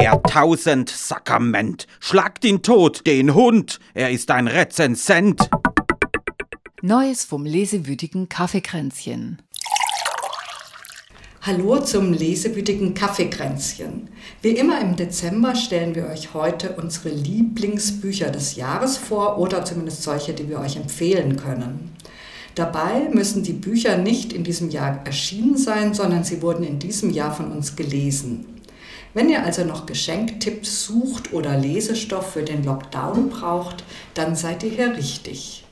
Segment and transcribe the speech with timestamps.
[0.00, 1.86] Der Tausend-Sakrament.
[2.00, 3.80] Schlagt ihn tot, den Hund.
[3.92, 5.50] Er ist ein Rezensent.
[6.80, 9.42] Neues vom lesewütigen Kaffeekränzchen.
[11.42, 14.08] Hallo zum lesewütigen Kaffeekränzchen.
[14.40, 20.02] Wie immer im Dezember stellen wir euch heute unsere Lieblingsbücher des Jahres vor oder zumindest
[20.02, 21.94] solche, die wir euch empfehlen können.
[22.54, 27.10] Dabei müssen die Bücher nicht in diesem Jahr erschienen sein, sondern sie wurden in diesem
[27.10, 28.59] Jahr von uns gelesen.
[29.12, 33.82] Wenn ihr also noch Geschenktipps sucht oder Lesestoff für den Lockdown braucht,
[34.14, 35.64] dann seid ihr hier richtig.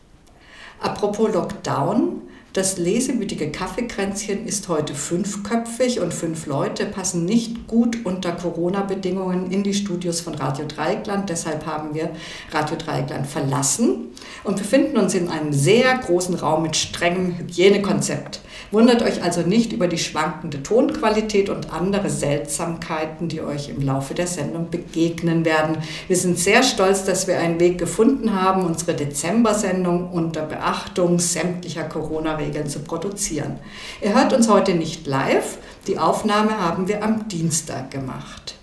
[0.81, 2.23] Apropos Lockdown,
[2.59, 9.63] das lesewütige Kaffeekränzchen ist heute fünfköpfig und fünf Leute passen nicht gut unter Corona-Bedingungen in
[9.63, 11.31] die Studios von Radio Dreieckland.
[11.31, 12.11] Deshalb haben wir
[12.51, 14.09] Radio Dreieckland verlassen
[14.43, 18.41] und befinden uns in einem sehr großen Raum mit strengem Hygienekonzept.
[18.73, 24.15] Wundert euch also nicht über die schwankende Tonqualität und andere Seltsamkeiten, die euch im Laufe
[24.15, 25.79] der Sendung begegnen werden.
[26.09, 31.85] Wir sind sehr stolz, dass wir einen Weg gefunden haben, unsere Dezember-Sendung unter Beachtung sämtlicher
[31.85, 33.59] Corona-Regeln zu produzieren.
[34.01, 38.55] Ihr hört uns heute nicht live, die Aufnahme haben wir am Dienstag gemacht.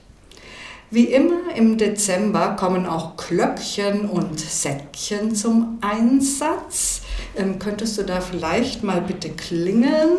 [0.92, 7.02] Wie immer im Dezember kommen auch Klöckchen und Säckchen zum Einsatz.
[7.36, 10.16] Ähm, könntest du da vielleicht mal bitte klingeln?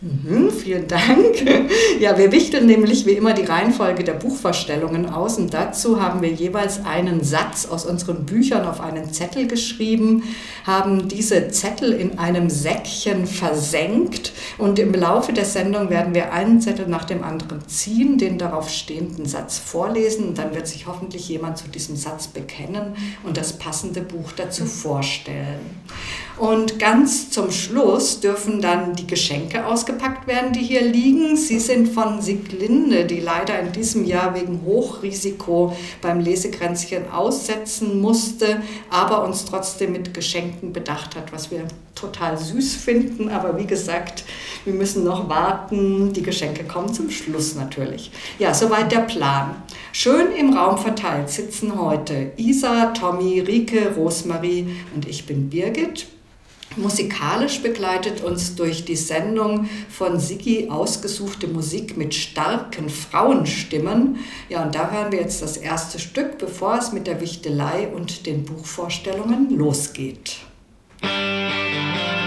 [0.00, 1.36] Mhm, vielen Dank.
[2.00, 6.30] Ja, wir wichteln nämlich wie immer die Reihenfolge der Buchvorstellungen aus und dazu haben wir
[6.30, 10.22] jeweils einen Satz aus unseren Büchern auf einen Zettel geschrieben,
[10.64, 16.60] haben diese Zettel in einem Säckchen versenkt und im Laufe der Sendung werden wir einen
[16.60, 21.28] Zettel nach dem anderen ziehen, den darauf stehenden Satz vorlesen und dann wird sich hoffentlich
[21.28, 25.58] jemand zu diesem Satz bekennen und das passende Buch dazu vorstellen.
[26.38, 31.36] Und ganz zum Schluss dürfen dann die Geschenke ausgepackt werden, die hier liegen.
[31.36, 38.62] Sie sind von Siglinde, die leider in diesem Jahr wegen Hochrisiko beim Lesegrenzchen aussetzen musste,
[38.88, 41.64] aber uns trotzdem mit Geschenken bedacht hat, was wir
[41.96, 43.30] total süß finden.
[43.30, 44.22] Aber wie gesagt,
[44.64, 46.12] wir müssen noch warten.
[46.12, 48.12] Die Geschenke kommen zum Schluss natürlich.
[48.38, 49.56] Ja, soweit der Plan.
[49.92, 56.06] Schön im Raum verteilt sitzen heute Isa, Tommy, Rike, Rosmarie und ich bin Birgit.
[56.78, 64.18] Musikalisch begleitet uns durch die Sendung von Sigi ausgesuchte Musik mit starken Frauenstimmen.
[64.48, 68.26] Ja, und da hören wir jetzt das erste Stück, bevor es mit der Wichtelei und
[68.26, 70.38] den Buchvorstellungen losgeht.
[71.00, 72.17] feels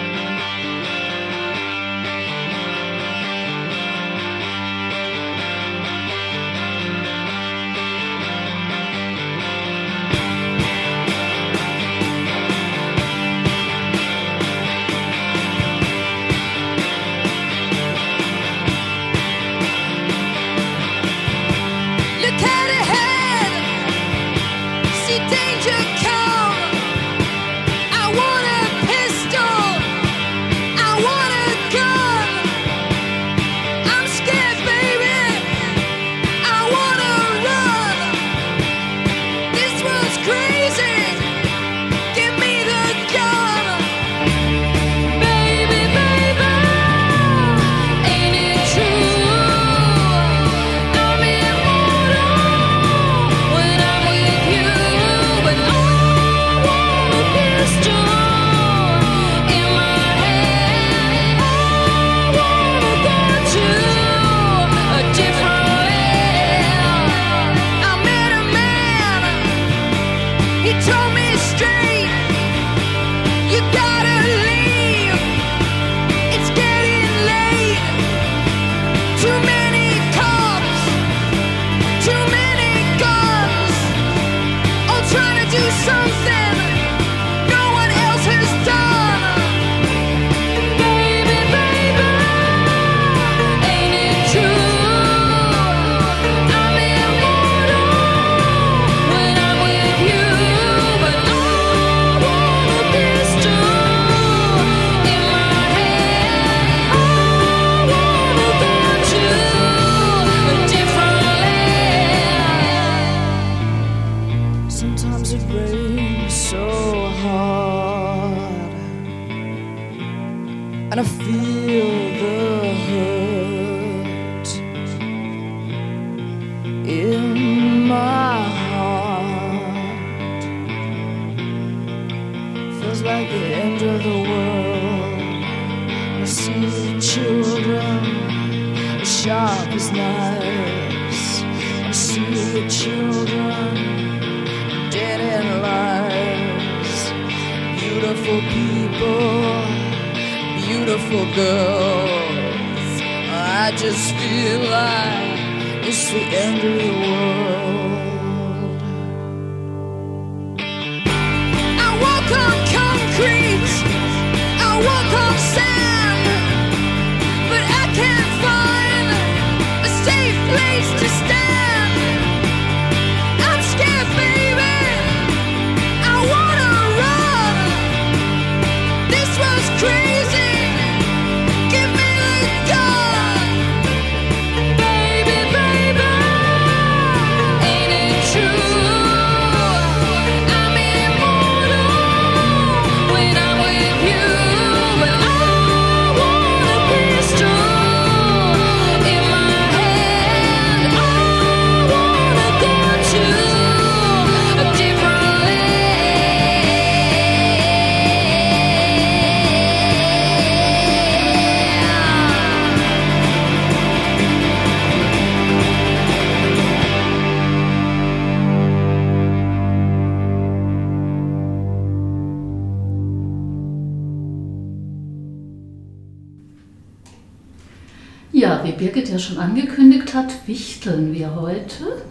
[228.92, 232.04] Birgit ja schon angekündigt hat, wichteln wir heute.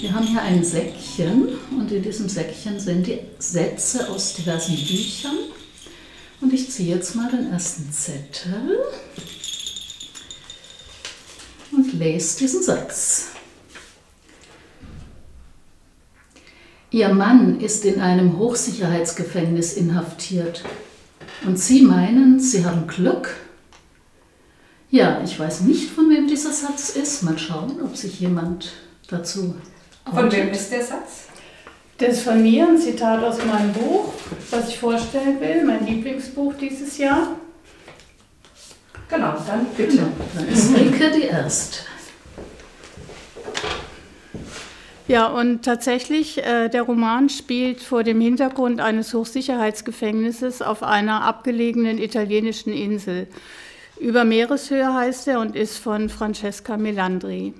[0.00, 5.36] Wir haben hier ein Säckchen und in diesem Säckchen sind die Sätze aus diversen Büchern.
[6.40, 8.78] Und ich ziehe jetzt mal den ersten Zettel
[11.72, 13.30] und lese diesen Satz.
[16.92, 20.62] Ihr Mann ist in einem Hochsicherheitsgefängnis inhaftiert
[21.44, 23.47] und Sie meinen, Sie haben Glück?
[24.90, 27.22] Ja, ich weiß nicht, von wem dieser Satz ist.
[27.22, 28.72] Mal schauen, ob sich jemand
[29.08, 29.54] dazu
[30.10, 31.24] Von wem ist der Satz?
[31.98, 34.12] Das ist von mir ein Zitat aus meinem Buch,
[34.50, 37.36] was ich vorstellen will, mein Lieblingsbuch dieses Jahr.
[39.08, 39.96] Genau, dann bitte.
[39.96, 41.80] Genau, dann ist Rike die Erste.
[45.08, 51.98] Ja, und tatsächlich, äh, der Roman spielt vor dem Hintergrund eines Hochsicherheitsgefängnisses auf einer abgelegenen
[51.98, 53.26] italienischen Insel.
[54.00, 57.52] Über Meereshöhe heißt er und ist von Francesca Melandri.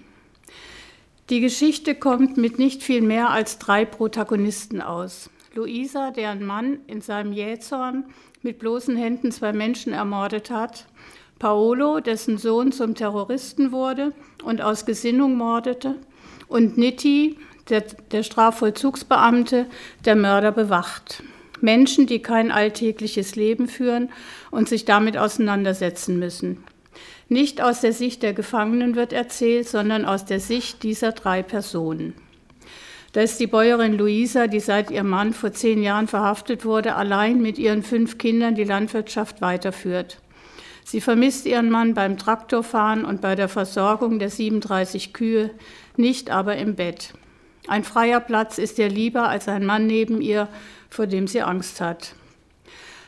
[1.30, 5.30] Die Geschichte kommt mit nicht viel mehr als drei Protagonisten aus.
[5.54, 8.04] Luisa, deren Mann in seinem Jähzorn
[8.42, 10.86] mit bloßen Händen zwei Menschen ermordet hat.
[11.40, 14.12] Paolo, dessen Sohn zum Terroristen wurde
[14.44, 15.96] und aus Gesinnung mordete.
[16.46, 17.36] Und Nitti,
[17.68, 19.66] der, der Strafvollzugsbeamte,
[20.04, 21.22] der Mörder bewacht.
[21.60, 24.10] Menschen, die kein alltägliches Leben führen
[24.50, 26.64] und sich damit auseinandersetzen müssen.
[27.28, 32.14] Nicht aus der Sicht der Gefangenen wird erzählt, sondern aus der Sicht dieser drei Personen.
[33.12, 37.40] Da ist die Bäuerin Luisa, die seit ihrem Mann vor zehn Jahren verhaftet wurde, allein
[37.40, 40.18] mit ihren fünf Kindern die Landwirtschaft weiterführt.
[40.84, 45.50] Sie vermisst ihren Mann beim Traktorfahren und bei der Versorgung der 37 Kühe,
[45.96, 47.12] nicht aber im Bett.
[47.66, 50.48] Ein freier Platz ist ihr lieber als ein Mann neben ihr,
[50.90, 52.14] vor dem sie Angst hat.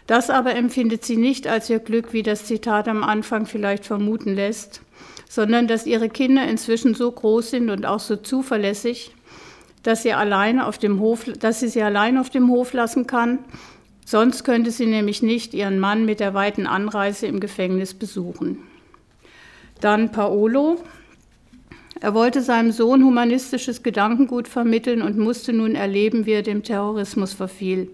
[0.07, 4.35] Das aber empfindet sie nicht als ihr Glück, wie das Zitat am Anfang vielleicht vermuten
[4.35, 4.83] lässt,
[5.29, 9.15] sondern dass ihre Kinder inzwischen so groß sind und auch so zuverlässig,
[9.83, 13.39] dass sie, alleine auf dem Hof, dass sie sie allein auf dem Hof lassen kann.
[14.05, 18.59] Sonst könnte sie nämlich nicht ihren Mann mit der weiten Anreise im Gefängnis besuchen.
[19.81, 20.83] Dann Paolo.
[22.01, 27.35] Er wollte seinem Sohn humanistisches Gedankengut vermitteln und musste nun erleben, wie er dem Terrorismus
[27.35, 27.91] verfiel.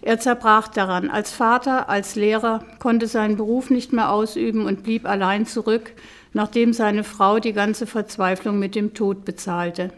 [0.00, 1.10] Er zerbrach daran.
[1.10, 5.92] Als Vater, als Lehrer konnte seinen Beruf nicht mehr ausüben und blieb allein zurück,
[6.32, 9.90] nachdem seine Frau die ganze Verzweiflung mit dem Tod bezahlte.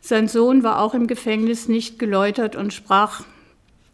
[0.00, 3.24] Sein Sohn war auch im Gefängnis nicht geläutert und sprach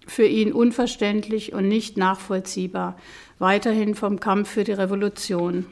[0.06, 2.96] für ihn unverständlich und nicht nachvollziehbar,
[3.40, 5.66] weiterhin vom Kampf für die Revolution.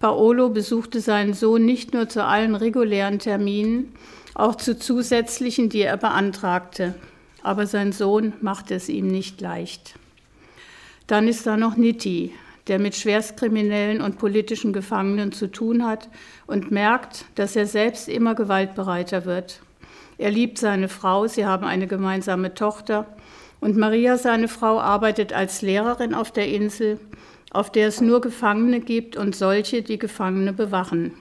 [0.00, 3.92] Paolo besuchte seinen Sohn nicht nur zu allen regulären Terminen,
[4.34, 6.94] auch zu zusätzlichen, die er beantragte.
[7.42, 9.94] Aber sein Sohn machte es ihm nicht leicht.
[11.06, 12.32] Dann ist da noch Nitti,
[12.66, 16.08] der mit Schwerstkriminellen und politischen Gefangenen zu tun hat
[16.46, 19.60] und merkt, dass er selbst immer gewaltbereiter wird.
[20.16, 23.06] Er liebt seine Frau, sie haben eine gemeinsame Tochter
[23.60, 26.98] und Maria, seine Frau, arbeitet als Lehrerin auf der Insel,
[27.50, 31.14] auf der es nur Gefangene gibt und solche, die Gefangene bewachen.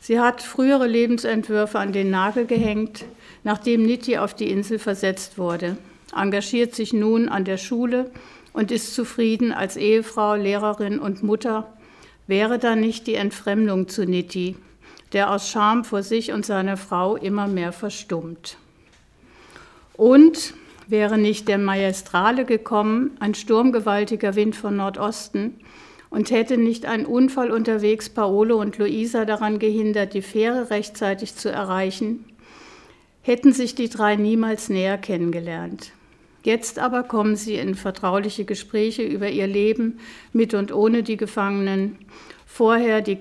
[0.00, 3.04] Sie hat frühere Lebensentwürfe an den Nagel gehängt,
[3.44, 5.76] nachdem Nitti auf die Insel versetzt wurde,
[6.14, 8.10] engagiert sich nun an der Schule
[8.52, 11.72] und ist zufrieden als Ehefrau, Lehrerin und Mutter,
[12.26, 14.56] wäre da nicht die Entfremdung zu Nitti,
[15.12, 18.56] der aus Scham vor sich und seiner Frau immer mehr verstummt.
[19.94, 20.54] Und
[20.92, 25.54] wäre nicht der Maestrale gekommen, ein sturmgewaltiger Wind von Nordosten,
[26.10, 31.50] und hätte nicht ein Unfall unterwegs Paolo und Luisa daran gehindert, die Fähre rechtzeitig zu
[31.50, 32.26] erreichen,
[33.22, 35.92] hätten sich die drei niemals näher kennengelernt.
[36.42, 40.00] Jetzt aber kommen sie in vertrauliche Gespräche über ihr Leben
[40.34, 41.96] mit und ohne die Gefangenen,
[42.46, 43.18] vorher die,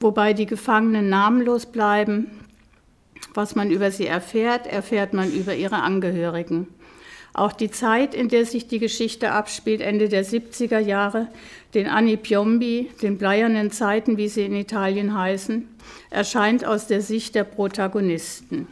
[0.00, 2.41] wobei die Gefangenen namenlos bleiben.
[3.34, 6.68] Was man über sie erfährt, erfährt man über ihre Angehörigen.
[7.34, 11.28] Auch die Zeit, in der sich die Geschichte abspielt, Ende der 70er Jahre,
[11.72, 15.66] den Anni Piombi, den bleiernen Zeiten, wie sie in Italien heißen,
[16.10, 18.66] erscheint aus der Sicht der Protagonisten.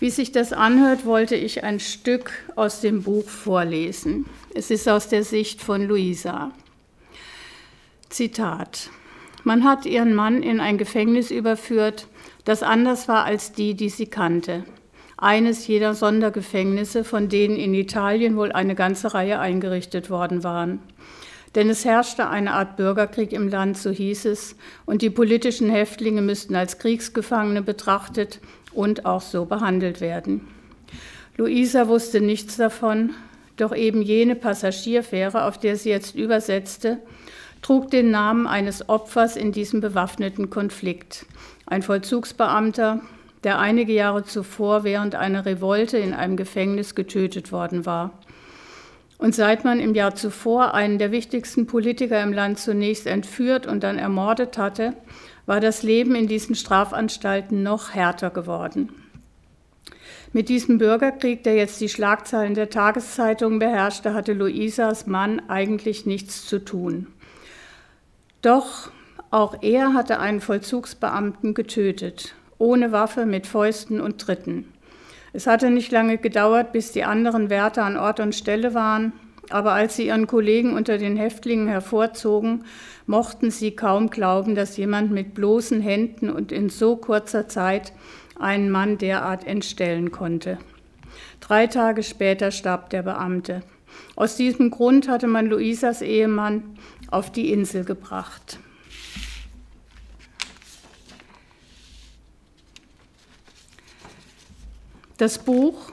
[0.00, 4.26] Wie sich das anhört, wollte ich ein Stück aus dem Buch vorlesen.
[4.54, 6.52] Es ist aus der Sicht von Luisa.
[8.08, 8.90] Zitat.
[9.44, 12.06] Man hat ihren Mann in ein Gefängnis überführt,
[12.48, 14.64] das anders war als die, die sie kannte
[15.18, 20.78] eines jeder Sondergefängnisse, von denen in Italien wohl eine ganze Reihe eingerichtet worden waren.
[21.54, 24.54] Denn es herrschte eine Art Bürgerkrieg im Land, so hieß es,
[24.86, 28.40] und die politischen Häftlinge müssten als Kriegsgefangene betrachtet
[28.72, 30.46] und auch so behandelt werden.
[31.36, 33.10] Luisa wusste nichts davon,
[33.56, 36.98] doch eben jene Passagierfähre, auf der sie jetzt übersetzte,
[37.62, 41.26] trug den Namen eines Opfers in diesem bewaffneten Konflikt.
[41.66, 43.00] Ein Vollzugsbeamter,
[43.44, 48.12] der einige Jahre zuvor während einer Revolte in einem Gefängnis getötet worden war.
[49.18, 53.82] Und seit man im Jahr zuvor einen der wichtigsten Politiker im Land zunächst entführt und
[53.82, 54.94] dann ermordet hatte,
[55.44, 58.90] war das Leben in diesen Strafanstalten noch härter geworden.
[60.32, 66.46] Mit diesem Bürgerkrieg, der jetzt die Schlagzeilen der Tageszeitungen beherrschte, hatte Luisas Mann eigentlich nichts
[66.46, 67.06] zu tun.
[68.42, 68.90] Doch
[69.30, 74.72] auch er hatte einen Vollzugsbeamten getötet ohne Waffe, mit Fäusten und Tritten.
[75.32, 79.12] Es hatte nicht lange gedauert, bis die anderen Wärter an Ort und Stelle waren,
[79.50, 82.64] aber als sie ihren Kollegen unter den Häftlingen hervorzogen,
[83.06, 87.92] mochten sie kaum glauben, dass jemand mit bloßen Händen und in so kurzer Zeit
[88.38, 90.58] einen Mann derart entstellen konnte.
[91.40, 93.62] Drei Tage später starb der Beamte.
[94.16, 96.76] Aus diesem Grund hatte man Luisas Ehemann
[97.10, 98.58] auf die Insel gebracht.
[105.18, 105.92] Das Buch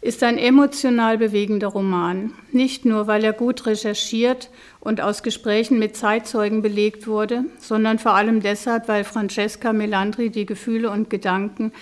[0.00, 5.96] ist ein emotional bewegender Roman, nicht nur weil er gut recherchiert und aus Gesprächen mit
[5.96, 11.72] Zeitzeugen belegt wurde, sondern vor allem deshalb, weil Francesca Melandri die Gefühle und Gedanken,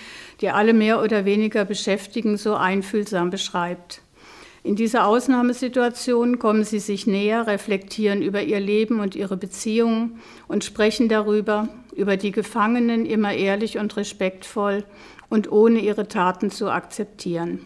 [0.41, 4.01] die alle mehr oder weniger beschäftigen, so einfühlsam beschreibt.
[4.67, 10.19] In dieser Ausnahmesituation kommen sie sich näher, reflektieren über ihr Leben und ihre Beziehungen
[10.49, 14.83] und sprechen darüber, über die Gefangenen immer ehrlich und respektvoll
[15.29, 17.65] und ohne ihre Taten zu akzeptieren.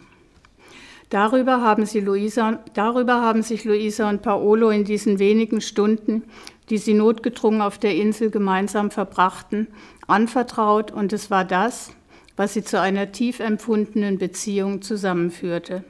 [1.10, 6.22] Darüber haben, Luisa, darüber haben sich Luisa und Paolo in diesen wenigen Stunden,
[6.70, 9.66] die sie notgedrungen auf der Insel gemeinsam verbrachten,
[10.06, 11.90] anvertraut und es war das,
[12.36, 15.82] was sie zu einer tief empfundenen Beziehung zusammenführte.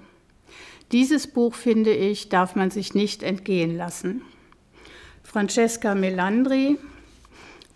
[0.93, 4.21] Dieses Buch, finde ich, darf man sich nicht entgehen lassen.
[5.23, 6.77] Francesca Melandri,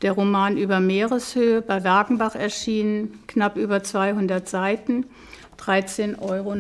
[0.02, 5.06] der Roman über Meereshöhe bei Wagenbach erschienen, knapp über 200 Seiten,
[5.58, 6.54] 13,90 Euro.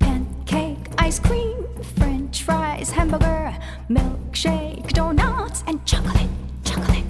[0.00, 1.54] Pancake, ice cream,
[1.96, 3.54] French fries, hamburger,
[3.88, 6.28] milkshake, donuts, and chocolate,
[6.64, 7.04] chocolate.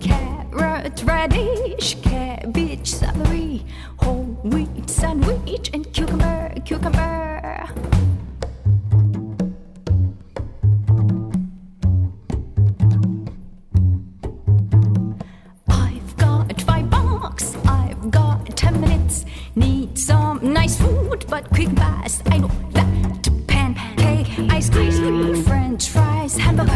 [0.00, 3.64] Carrot, radish, cabbage, celery,
[3.98, 7.66] whole wheat sandwich, and cucumber, cucumber.
[15.68, 19.24] I've got five bucks, I've got ten minutes.
[19.56, 22.22] Need some nice food, but quick fast.
[22.26, 25.42] I know that pancake, ice cream,
[25.76, 26.72] French fries, hamburger,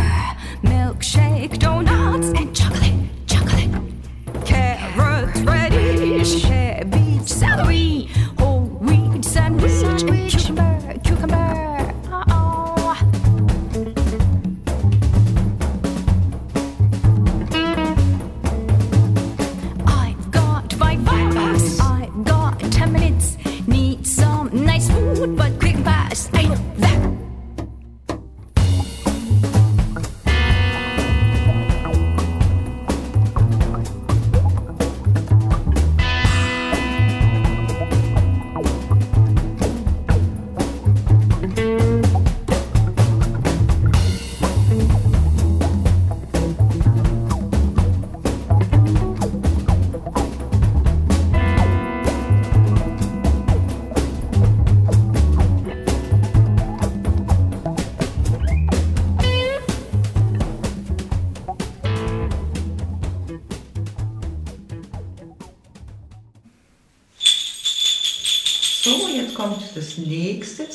[0.62, 2.92] milkshake, donuts, and chocolate,
[3.26, 3.70] chocolate.
[4.44, 10.39] Carrots, radish, cabbage, celery, whole wheat sandwich,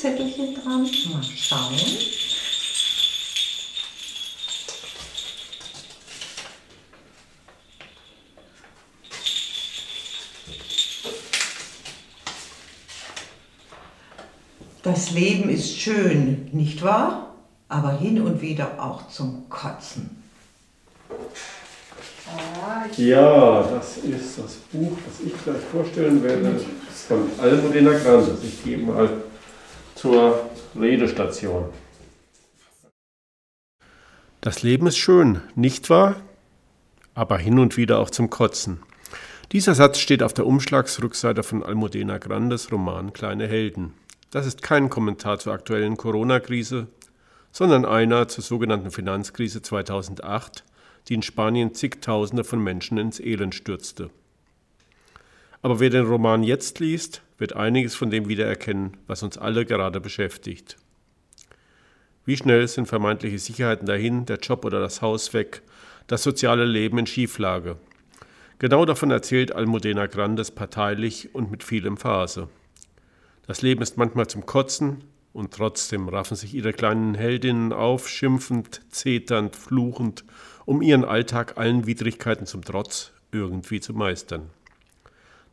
[0.05, 0.83] Zettelchen dran.
[0.83, 1.73] Mal schauen.
[14.83, 17.33] Das Leben ist schön, nicht wahr?
[17.67, 20.21] Aber hin und wieder auch zum Kotzen.
[22.97, 26.63] Ja, das ist das Buch, das ich gleich vorstellen werde,
[27.07, 28.43] von Almudena Grandes.
[28.43, 29.09] Ich gehe mal
[29.95, 30.49] zur
[30.79, 31.69] Redestation.
[34.41, 36.17] Das Leben ist schön, nicht wahr?
[37.15, 38.83] Aber hin und wieder auch zum Kotzen.
[39.51, 43.93] Dieser Satz steht auf der Umschlagsrückseite von Almudena Grandes Roman Kleine Helden.
[44.31, 46.87] Das ist kein Kommentar zur aktuellen Corona-Krise,
[47.51, 50.65] sondern einer zur sogenannten Finanzkrise 2008,
[51.07, 54.09] die in Spanien zigtausende von Menschen ins Elend stürzte.
[55.65, 59.99] Aber wer den Roman jetzt liest, wird einiges von dem wiedererkennen, was uns alle gerade
[59.99, 60.77] beschäftigt.
[62.23, 65.63] Wie schnell sind vermeintliche Sicherheiten dahin, der Job oder das Haus weg,
[66.05, 67.77] das soziale Leben in Schieflage.
[68.59, 72.47] Genau davon erzählt Almudena Grandes parteilich und mit viel Emphase.
[73.47, 75.03] Das Leben ist manchmal zum Kotzen
[75.33, 80.25] und trotzdem raffen sich ihre kleinen Heldinnen auf, schimpfend, zeternd, fluchend,
[80.65, 84.51] um ihren Alltag allen Widrigkeiten zum Trotz irgendwie zu meistern.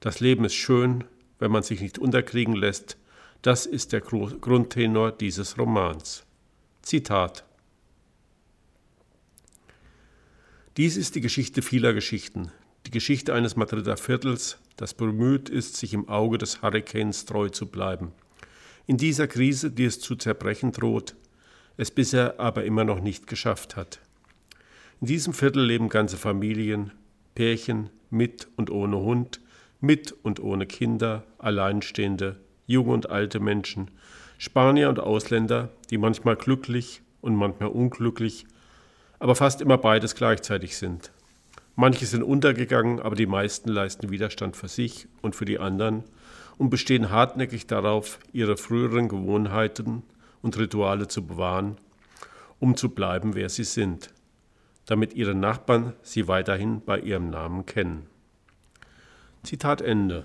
[0.02, 1.04] Das Leben ist schön,
[1.38, 2.98] wenn man sich nicht unterkriegen lässt.
[3.40, 6.24] Das ist der Grundtenor dieses Romans.
[6.82, 7.44] Zitat
[10.76, 12.50] Dies ist die Geschichte vieler Geschichten,
[12.84, 17.66] die Geschichte eines Madrider Viertels, das bemüht ist, sich im Auge des Hurrikans treu zu
[17.66, 18.10] bleiben.
[18.88, 21.14] In dieser Krise, die es zu zerbrechen droht,
[21.76, 24.00] es bisher aber immer noch nicht geschafft hat.
[25.00, 26.90] In diesem Viertel leben ganze Familien,
[27.36, 29.41] Pärchen mit und ohne Hund,
[29.82, 33.90] mit und ohne Kinder, Alleinstehende, junge und alte Menschen,
[34.38, 38.46] Spanier und Ausländer, die manchmal glücklich und manchmal unglücklich,
[39.18, 41.12] aber fast immer beides gleichzeitig sind.
[41.74, 46.04] Manche sind untergegangen, aber die meisten leisten Widerstand für sich und für die anderen
[46.58, 50.02] und bestehen hartnäckig darauf, ihre früheren Gewohnheiten
[50.42, 51.76] und Rituale zu bewahren,
[52.60, 54.10] um zu bleiben, wer sie sind,
[54.86, 58.11] damit ihre Nachbarn sie weiterhin bei ihrem Namen kennen.
[59.42, 60.22] Zitat Ende.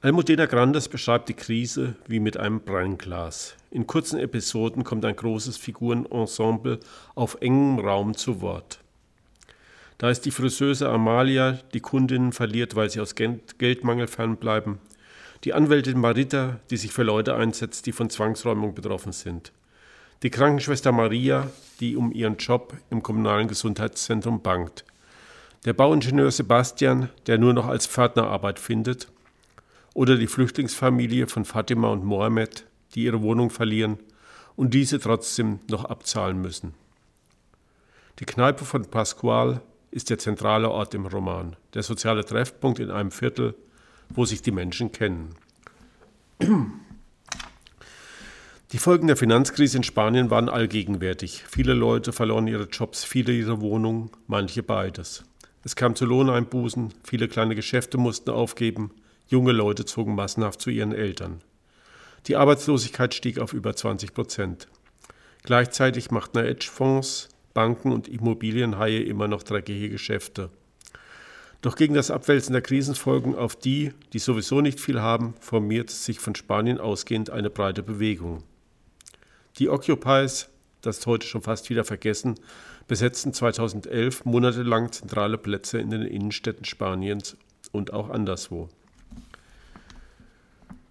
[0.00, 3.54] Almudena Grandes beschreibt die Krise wie mit einem Brennglas.
[3.70, 6.80] In kurzen Episoden kommt ein großes Figurenensemble
[7.14, 8.80] auf engem Raum zu Wort.
[9.98, 14.80] Da ist die Friseuse Amalia, die Kundinnen verliert, weil sie aus Geldmangel fernbleiben.
[15.44, 19.52] Die Anwältin Marita, die sich für Leute einsetzt, die von Zwangsräumung betroffen sind.
[20.24, 24.84] Die Krankenschwester Maria, die um ihren Job im kommunalen Gesundheitszentrum bangt.
[25.64, 29.06] Der Bauingenieur Sebastian, der nur noch als Pförtner Arbeit findet.
[29.94, 33.98] Oder die Flüchtlingsfamilie von Fatima und Mohammed, die ihre Wohnung verlieren
[34.56, 36.74] und diese trotzdem noch abzahlen müssen.
[38.18, 39.60] Die Kneipe von Pasqual
[39.92, 43.54] ist der zentrale Ort im Roman, der soziale Treffpunkt in einem Viertel,
[44.10, 45.34] wo sich die Menschen kennen.
[48.72, 51.44] Die Folgen der Finanzkrise in Spanien waren allgegenwärtig.
[51.48, 55.24] Viele Leute verloren ihre Jobs, viele ihre Wohnungen, manche beides.
[55.64, 58.90] Es kam zu Lohneinbußen, viele kleine Geschäfte mussten aufgeben,
[59.28, 61.40] junge Leute zogen massenhaft zu ihren Eltern.
[62.26, 64.68] Die Arbeitslosigkeit stieg auf über 20 Prozent.
[65.42, 70.50] Gleichzeitig machten Hedgefonds Banken und Immobilienhaie immer noch dreckige Geschäfte.
[71.60, 76.18] Doch gegen das Abwälzen der Krisenfolgen auf die, die sowieso nicht viel haben, formiert sich
[76.18, 78.42] von Spanien ausgehend eine breite Bewegung.
[79.58, 80.48] Die Occupies,
[80.80, 82.34] das ist heute schon fast wieder vergessen,
[82.86, 87.36] besetzten 2011 monatelang zentrale Plätze in den Innenstädten Spaniens
[87.72, 88.68] und auch anderswo.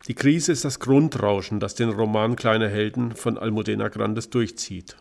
[0.07, 4.95] Die Krise ist das Grundrauschen, das den Roman Kleine Helden von Almudena Grandes durchzieht.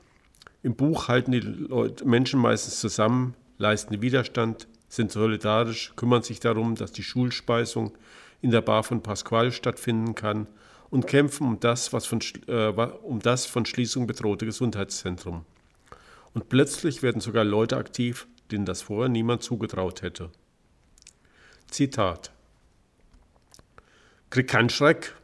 [0.62, 6.74] Im Buch halten die Leute, Menschen meistens zusammen, leisten Widerstand, sind solidarisch, kümmern sich darum,
[6.74, 7.96] dass die Schulspeisung
[8.42, 10.48] in der Bar von Pasqual stattfinden kann
[10.90, 15.44] und kämpfen um das, was von, äh, um das von Schließung bedrohte Gesundheitszentrum.
[16.34, 20.30] Und plötzlich werden sogar Leute aktiv, denen das vorher niemand zugetraut hätte.
[21.68, 22.32] Zitat.
[24.30, 25.14] Krieg keinen Schreck,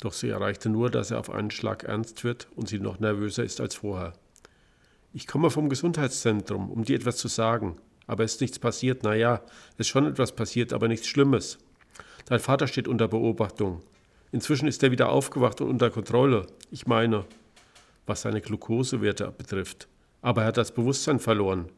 [0.00, 3.44] doch sie erreichte nur, dass er auf einen Schlag ernst wird und sie noch nervöser
[3.44, 4.14] ist als vorher.
[5.12, 7.76] Ich komme vom Gesundheitszentrum, um dir etwas zu sagen.
[8.06, 9.02] Aber es ist nichts passiert.
[9.02, 9.42] Naja,
[9.74, 11.58] es ist schon etwas passiert, aber nichts Schlimmes.
[12.24, 13.82] Dein Vater steht unter Beobachtung.
[14.32, 16.46] Inzwischen ist er wieder aufgewacht und unter Kontrolle.
[16.70, 17.24] Ich meine,
[18.10, 19.88] was seine Glukosewerte betrifft.
[20.20, 21.70] Aber er hat das Bewusstsein verloren,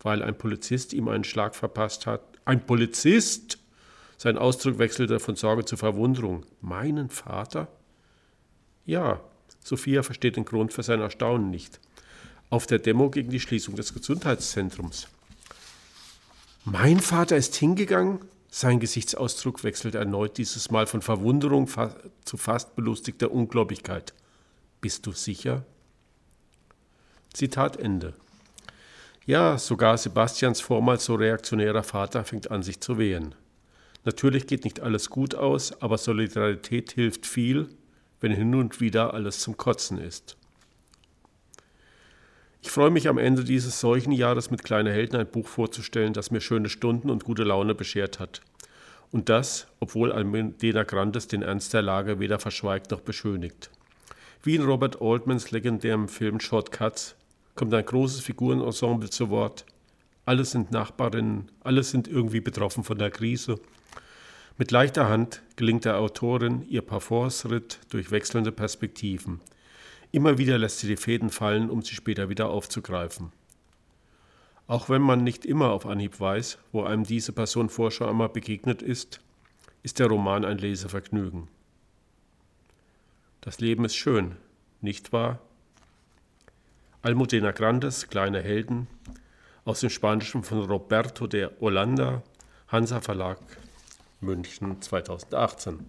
[0.00, 2.20] weil ein Polizist ihm einen Schlag verpasst hat.
[2.44, 3.58] Ein Polizist?
[4.18, 6.44] Sein Ausdruck wechselte von Sorge zu Verwunderung.
[6.60, 7.68] Meinen Vater?
[8.84, 9.20] Ja,
[9.64, 11.80] Sophia versteht den Grund für sein Erstaunen nicht.
[12.50, 15.08] Auf der Demo gegen die Schließung des Gesundheitszentrums.
[16.66, 18.20] Mein Vater ist hingegangen?
[18.50, 21.68] Sein Gesichtsausdruck wechselte erneut dieses Mal von Verwunderung
[22.24, 24.12] zu fast belustigter Ungläubigkeit.
[24.80, 25.64] Bist du sicher?
[27.32, 28.14] Zitat Ende.
[29.26, 33.34] Ja, sogar Sebastians vormals so reaktionärer Vater fängt an, sich zu wehren.
[34.04, 37.68] Natürlich geht nicht alles gut aus, aber Solidarität hilft viel,
[38.20, 40.36] wenn hin und wieder alles zum Kotzen ist.
[42.62, 46.40] Ich freue mich am Ende dieses Seuchenjahres mit Kleine Helden ein Buch vorzustellen, das mir
[46.40, 48.40] schöne Stunden und gute Laune beschert hat.
[49.10, 53.70] Und das, obwohl Almedena Grandes den Ernst der Lage weder verschweigt noch beschönigt.
[54.42, 57.14] Wie in Robert Altmans legendärem Film Shortcuts
[57.56, 59.66] kommt ein großes Figurenensemble zu Wort.
[60.24, 63.60] Alle sind Nachbarinnen, alle sind irgendwie betroffen von der Krise.
[64.56, 69.40] Mit leichter Hand gelingt der Autorin ihr Parforce-Ritt durch wechselnde Perspektiven.
[70.10, 73.32] Immer wieder lässt sie die Fäden fallen, um sie später wieder aufzugreifen.
[74.66, 78.80] Auch wenn man nicht immer auf Anhieb weiß, wo einem diese Person vorher einmal begegnet
[78.80, 79.20] ist,
[79.82, 81.48] ist der Roman ein Lesevergnügen.
[83.42, 84.36] Das Leben ist schön,
[84.82, 85.38] nicht wahr?
[87.00, 88.86] Almudena Grandes, Kleine Helden,
[89.64, 92.22] aus dem Spanischen von Roberto de Holanda,
[92.68, 93.38] Hansa Verlag,
[94.20, 95.86] München 2018.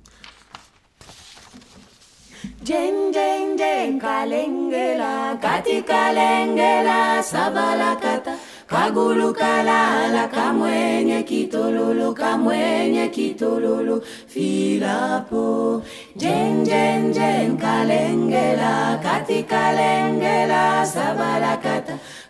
[2.63, 8.33] Jeng jeng jeng kalengela kati kalengela sabalakata
[8.71, 15.83] kagulu kalala kamwenye kitululu kamwenye kitululu filapo.
[16.15, 21.60] Jeng jeng jeng kalengela kati kalengela sabalakata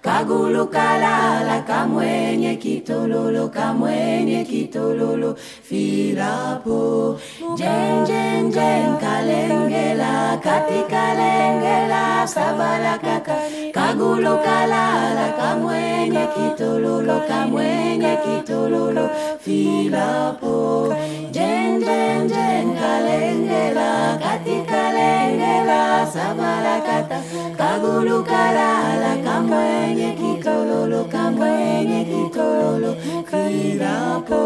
[0.01, 5.35] kagulu kalala kamwenye kitololo kamwenye kitololo
[5.69, 7.19] filapo
[7.55, 13.35] jenjenjen kalengela katikalengela sabalakaka
[13.73, 19.05] kagulu kalala kamwenye kitololo kamwenye kitololo
[19.39, 20.55] filapo
[21.31, 24.70] jenjenjen kalengela katika
[26.13, 27.19] sabalakata
[27.57, 32.91] kagulu kalala kamwenye kitululu kamwenye kitululu
[33.29, 34.41] filapo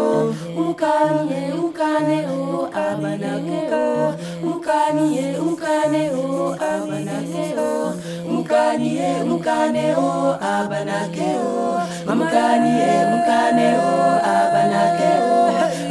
[0.70, 4.14] ukanye ukane o abanake o
[4.52, 7.94] ukanie ukane o abanake o
[8.30, 10.08] mukanie mukane o
[10.54, 13.92] abanake o mukanie mukane o
[14.38, 15.36] abanake o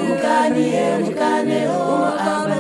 [0.08, 1.84] mukanie mukane o
[2.30, 2.55] abanake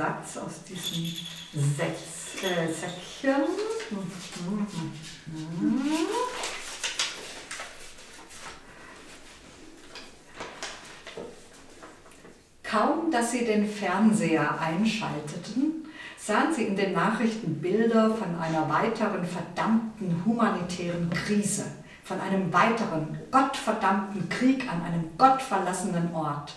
[0.00, 1.04] Satz aus diesem
[1.76, 3.44] Sech, äh, Säckchen.
[12.62, 15.86] Kaum, dass sie den Fernseher einschalteten,
[16.16, 21.66] sahen sie in den Nachrichten Bilder von einer weiteren verdammten humanitären Krise,
[22.04, 26.54] von einem weiteren gottverdammten Krieg an einem gottverlassenen Ort,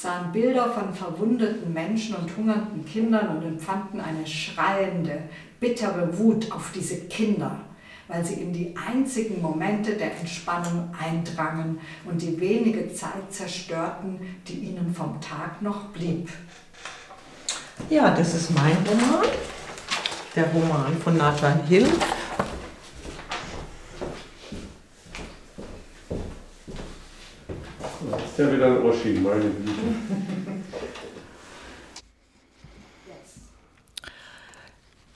[0.00, 5.24] sahen Bilder von verwundeten Menschen und hungernden Kindern und empfanden eine schreiende,
[5.58, 7.60] bittere Wut auf diese Kinder,
[8.08, 14.60] weil sie in die einzigen Momente der Entspannung eindrangen und die wenige Zeit zerstörten, die
[14.60, 16.30] ihnen vom Tag noch blieb.
[17.90, 19.26] Ja, das ist mein Roman.
[20.34, 21.88] Der Roman von Nathan Hill.
[28.10, 29.72] Das ist ja wieder ein Oschi, meine Güte.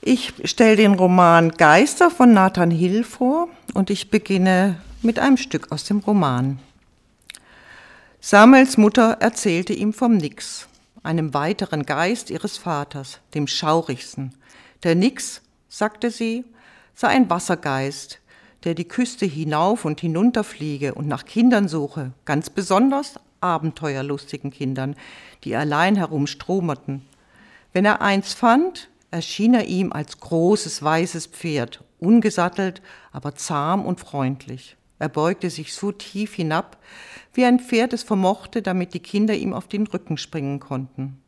[0.03, 5.73] Ich stelle den Roman Geister von Nathan Hill vor und ich beginne mit einem Stück
[5.73, 6.59] aus dem Roman.
[8.21, 10.69] Samuels Mutter erzählte ihm vom Nix,
[11.03, 14.35] einem weiteren Geist ihres Vaters, dem schaurigsten.
[14.83, 16.45] Der Nix, sagte sie,
[16.95, 18.21] sei ein Wassergeist,
[18.65, 24.97] der die Küste hinauf und hinunter fliege und nach Kindern suche, ganz besonders abenteuerlustigen Kindern,
[25.45, 27.03] die allein herumstromerten.
[27.73, 32.81] Wenn er eins fand, erschien er ihm als großes weißes Pferd, ungesattelt,
[33.13, 34.77] aber zahm und freundlich.
[34.99, 36.79] Er beugte sich so tief hinab,
[37.35, 41.21] wie ein Pferd es vermochte, damit die Kinder ihm auf den Rücken springen konnten.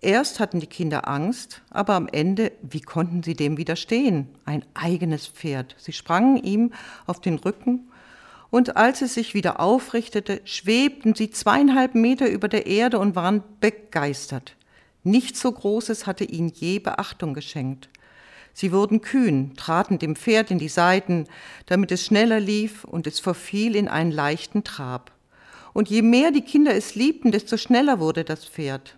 [0.00, 4.28] Erst hatten die Kinder Angst, aber am Ende, wie konnten sie dem widerstehen?
[4.44, 5.74] Ein eigenes Pferd.
[5.78, 6.72] Sie sprangen ihm
[7.06, 7.88] auf den Rücken
[8.50, 13.42] und als es sich wieder aufrichtete, schwebten sie zweieinhalb Meter über der Erde und waren
[13.60, 14.56] begeistert.
[15.04, 17.88] Nichts so Großes hatte ihnen je Beachtung geschenkt.
[18.54, 21.26] Sie wurden kühn, traten dem Pferd in die Seiten,
[21.66, 25.12] damit es schneller lief, und es verfiel in einen leichten Trab.
[25.74, 28.96] Und je mehr die Kinder es liebten, desto schneller wurde das Pferd.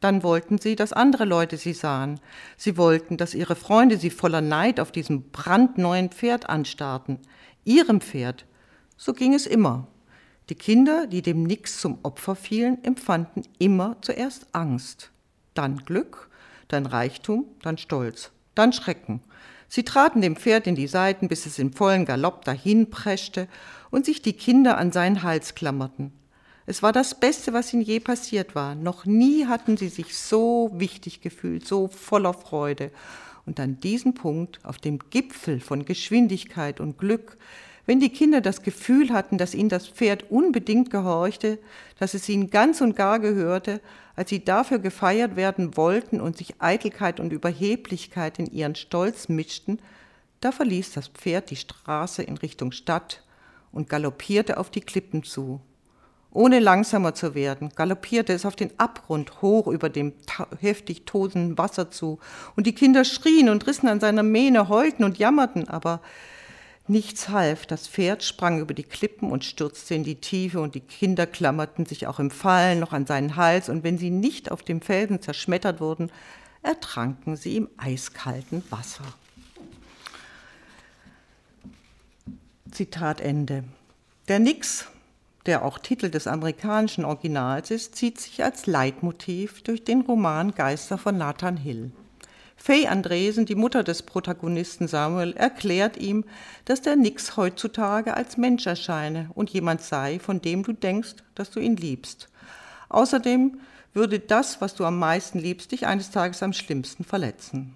[0.00, 2.20] Dann wollten sie, dass andere Leute sie sahen.
[2.56, 7.18] Sie wollten, dass ihre Freunde sie voller Neid auf diesem brandneuen Pferd anstarrten.
[7.64, 8.46] Ihrem Pferd.
[8.96, 9.86] So ging es immer.
[10.48, 15.10] Die Kinder, die dem Nix zum Opfer fielen, empfanden immer zuerst Angst,
[15.54, 16.28] dann Glück,
[16.66, 19.20] dann Reichtum, dann Stolz, dann Schrecken.
[19.68, 23.46] Sie traten dem Pferd in die Seiten, bis es im vollen Galopp dahinpreschte
[23.90, 26.12] und sich die Kinder an seinen Hals klammerten.
[26.66, 28.74] Es war das Beste, was ihnen je passiert war.
[28.74, 32.90] Noch nie hatten sie sich so wichtig gefühlt, so voller Freude.
[33.46, 37.38] Und an diesem Punkt, auf dem Gipfel von Geschwindigkeit und Glück,
[37.86, 41.58] wenn die Kinder das Gefühl hatten, dass ihnen das Pferd unbedingt gehorchte,
[41.98, 43.80] dass es ihnen ganz und gar gehörte,
[44.14, 49.80] als sie dafür gefeiert werden wollten und sich Eitelkeit und Überheblichkeit in ihren Stolz mischten,
[50.40, 53.24] da verließ das Pferd die Straße in Richtung Stadt
[53.72, 55.60] und galoppierte auf die Klippen zu.
[56.32, 60.12] Ohne langsamer zu werden, galoppierte es auf den Abgrund hoch über dem
[60.60, 62.20] heftig tosenden Wasser zu,
[62.54, 66.00] und die Kinder schrien und rissen an seiner Mähne, heulten und jammerten, aber
[66.86, 70.80] nichts half, das Pferd sprang über die Klippen und stürzte in die Tiefe, und die
[70.80, 74.62] Kinder klammerten sich auch im Fallen noch an seinen Hals, und wenn sie nicht auf
[74.62, 76.12] dem Felsen zerschmettert wurden,
[76.62, 79.04] ertranken sie im eiskalten Wasser.
[82.70, 83.64] Zitat Ende.
[84.28, 84.86] Der Nix
[85.46, 90.98] der auch Titel des amerikanischen Originals ist, zieht sich als Leitmotiv durch den Roman Geister
[90.98, 91.92] von Nathan Hill.
[92.56, 96.24] Faye Andresen, die Mutter des Protagonisten Samuel, erklärt ihm,
[96.66, 101.50] dass der Nix heutzutage als Mensch erscheine und jemand sei, von dem du denkst, dass
[101.50, 102.28] du ihn liebst.
[102.90, 103.60] Außerdem
[103.94, 107.74] würde das, was du am meisten liebst, dich eines Tages am schlimmsten verletzen.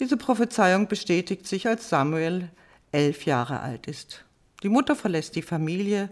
[0.00, 2.48] Diese Prophezeiung bestätigt sich, als Samuel
[2.90, 4.24] elf Jahre alt ist.
[4.64, 6.08] Die Mutter verlässt die Familie,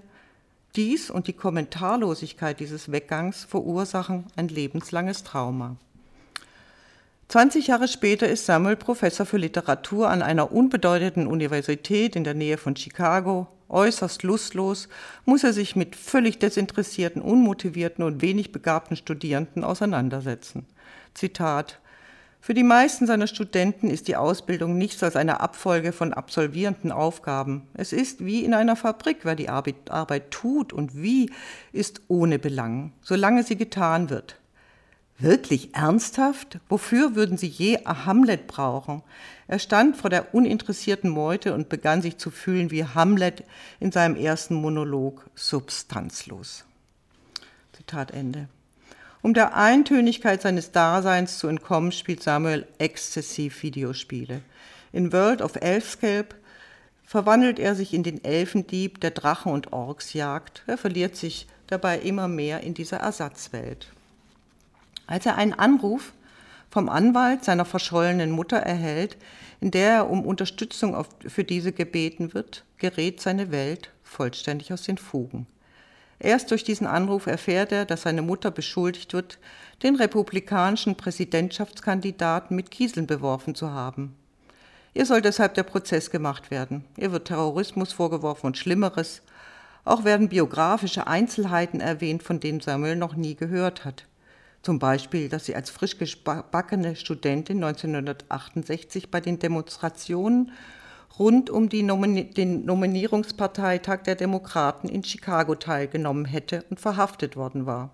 [0.76, 5.76] dies und die Kommentarlosigkeit dieses Weggangs verursachen ein lebenslanges Trauma.
[7.28, 12.56] 20 Jahre später ist Samuel Professor für Literatur an einer unbedeutenden Universität in der Nähe
[12.56, 13.48] von Chicago.
[13.68, 14.88] Äußerst lustlos
[15.26, 20.64] muss er sich mit völlig desinteressierten, unmotivierten und wenig begabten Studierenden auseinandersetzen.
[21.12, 21.80] Zitat
[22.40, 27.68] für die meisten seiner Studenten ist die Ausbildung nichts als eine Abfolge von absolvierenden Aufgaben.
[27.74, 31.30] Es ist wie in einer Fabrik, wer die Arbeit, tut und wie,
[31.72, 34.36] ist ohne Belang, solange sie getan wird.
[35.18, 36.60] Wirklich ernsthaft?
[36.68, 39.02] Wofür würden Sie je Hamlet brauchen?
[39.48, 43.42] Er stand vor der uninteressierten Meute und begann sich zu fühlen wie Hamlet
[43.80, 46.64] in seinem ersten Monolog, substanzlos.
[47.72, 48.48] Zitat Ende.
[49.20, 54.42] Um der Eintönigkeit seines Daseins zu entkommen, spielt Samuel exzessiv Videospiele.
[54.92, 56.34] In World of Elfscape
[57.04, 60.62] verwandelt er sich in den Elfendieb, der Drachen und Orks jagt.
[60.66, 63.88] Er verliert sich dabei immer mehr in dieser Ersatzwelt.
[65.06, 66.12] Als er einen Anruf
[66.70, 69.16] vom Anwalt seiner verschollenen Mutter erhält,
[69.60, 74.98] in der er um Unterstützung für diese gebeten wird, gerät seine Welt vollständig aus den
[74.98, 75.46] Fugen.
[76.20, 79.38] Erst durch diesen Anruf erfährt er, dass seine Mutter beschuldigt wird,
[79.82, 84.16] den republikanischen Präsidentschaftskandidaten mit Kieseln beworfen zu haben.
[84.94, 86.84] Ihr soll deshalb der Prozess gemacht werden.
[86.96, 89.22] Ihr wird Terrorismus vorgeworfen und Schlimmeres.
[89.84, 94.06] Auch werden biografische Einzelheiten erwähnt, von denen Samuel noch nie gehört hat.
[94.62, 100.50] Zum Beispiel, dass sie als frisch gebackene Studentin 1968 bei den Demonstrationen
[101.18, 107.90] rund um Nomin den Nominierungsparteitag der Demokraten in Chicago teilgenommen hätte und verhaftet worden war.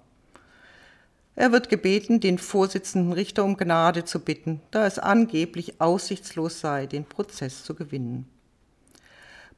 [1.37, 6.87] Er wird gebeten, den Vorsitzenden Richter um Gnade zu bitten, da es angeblich aussichtslos sei,
[6.87, 8.29] den Prozess zu gewinnen.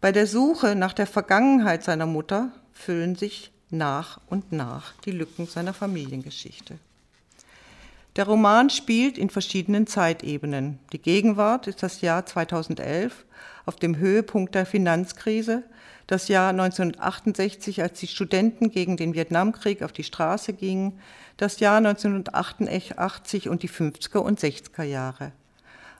[0.00, 5.46] Bei der Suche nach der Vergangenheit seiner Mutter füllen sich nach und nach die Lücken
[5.46, 6.78] seiner Familiengeschichte.
[8.16, 10.78] Der Roman spielt in verschiedenen Zeitebenen.
[10.94, 13.26] Die Gegenwart ist das Jahr 2011
[13.66, 15.64] auf dem Höhepunkt der Finanzkrise,
[16.06, 20.98] das Jahr 1968, als die Studenten gegen den Vietnamkrieg auf die Straße gingen,
[21.36, 25.32] das Jahr 1988 und die 50er und 60er Jahre.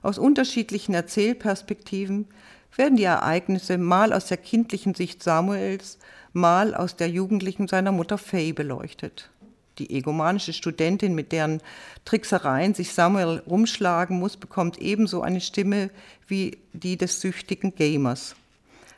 [0.01, 2.29] Aus unterschiedlichen Erzählperspektiven
[2.75, 5.99] werden die Ereignisse mal aus der kindlichen Sicht Samuels,
[6.33, 9.29] mal aus der jugendlichen seiner Mutter Faye beleuchtet.
[9.79, 11.61] Die egomanische Studentin, mit deren
[12.05, 15.91] Tricksereien sich Samuel rumschlagen muss, bekommt ebenso eine Stimme
[16.27, 18.37] wie die des süchtigen Gamers.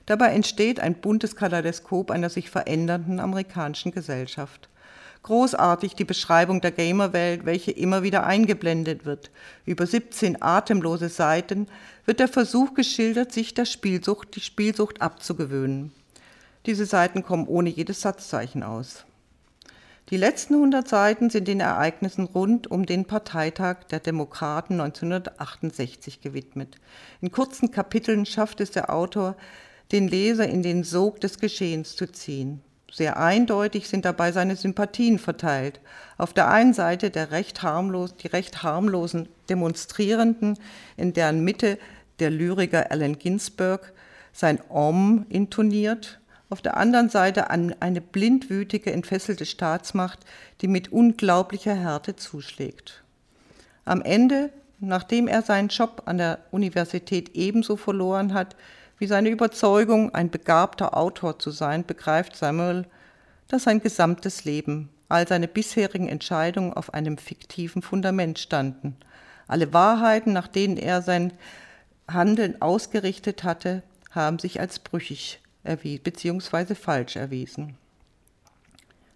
[0.07, 4.69] Dabei entsteht ein buntes Kaleidoskop einer sich verändernden amerikanischen Gesellschaft.
[5.23, 9.31] Großartig die Beschreibung der Gamerwelt, welche immer wieder eingeblendet wird.
[9.67, 11.67] Über 17 atemlose Seiten
[12.07, 15.93] wird der Versuch geschildert, sich der Spielsucht, die Spielsucht abzugewöhnen.
[16.67, 19.05] Diese Seiten kommen ohne jedes Satzzeichen aus.
[20.11, 26.77] Die letzten 100 Seiten sind den Ereignissen rund um den Parteitag der Demokraten 1968 gewidmet.
[27.21, 29.37] In kurzen Kapiteln schafft es der Autor,
[29.93, 32.63] den Leser in den Sog des Geschehens zu ziehen.
[32.91, 35.79] Sehr eindeutig sind dabei seine Sympathien verteilt.
[36.17, 40.59] Auf der einen Seite der recht harmlos, die recht harmlosen Demonstrierenden,
[40.97, 41.79] in deren Mitte
[42.19, 43.93] der Lyriker Allen Ginsberg
[44.33, 46.19] sein Om intoniert,
[46.51, 50.21] auf der anderen Seite eine blindwütige, entfesselte Staatsmacht,
[50.61, 53.03] die mit unglaublicher Härte zuschlägt.
[53.85, 58.57] Am Ende, nachdem er seinen Job an der Universität ebenso verloren hat,
[58.99, 62.87] wie seine Überzeugung, ein begabter Autor zu sein, begreift Samuel,
[63.47, 68.97] dass sein gesamtes Leben, all seine bisherigen Entscheidungen auf einem fiktiven Fundament standen.
[69.47, 71.33] Alle Wahrheiten, nach denen er sein
[72.11, 76.75] Handeln ausgerichtet hatte, haben sich als brüchig bzw.
[76.75, 77.77] falsch erwiesen.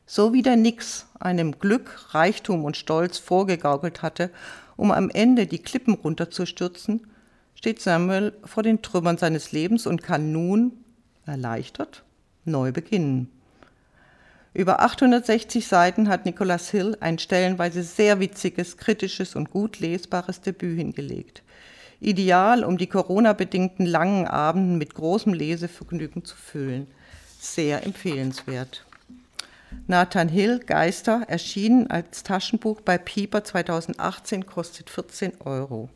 [0.07, 4.31] So wie der Nix einem Glück, Reichtum und Stolz vorgegaukelt hatte,
[4.76, 7.07] um am Ende die Klippen runterzustürzen,
[7.55, 10.72] steht Samuel vor den Trümmern seines Lebens und kann nun,
[11.24, 12.02] erleichtert,
[12.44, 13.31] neu beginnen.
[14.55, 20.76] Über 860 Seiten hat Nicholas Hill ein stellenweise sehr witziges, kritisches und gut lesbares Debüt
[20.76, 21.42] hingelegt.
[22.03, 26.88] Ideal, um die Corona-bedingten langen Abenden mit großem Lesevergnügen zu füllen.
[27.38, 28.85] Sehr empfehlenswert.
[29.87, 35.88] Nathan Hill, Geister, erschienen als Taschenbuch bei Pieper 2018, kostet 14 Euro.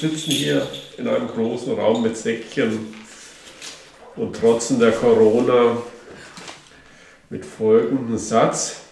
[0.00, 0.66] Sitzen hier
[0.98, 2.94] in einem großen Raum mit Säckchen
[4.16, 5.78] und trotzen der Corona
[7.30, 8.82] mit folgendem Satz.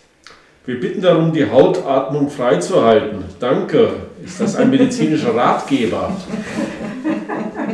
[0.66, 3.24] Wir bitten darum, die Hautatmung freizuhalten.
[3.38, 4.06] Danke.
[4.24, 6.16] Ist das ein medizinischer Ratgeber?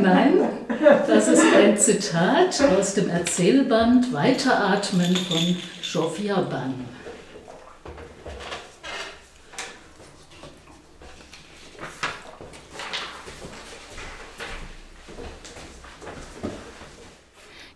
[0.02, 0.40] Nein,
[1.06, 6.74] das ist ein Zitat aus dem Erzählband Weiteratmen von Sophia Bann.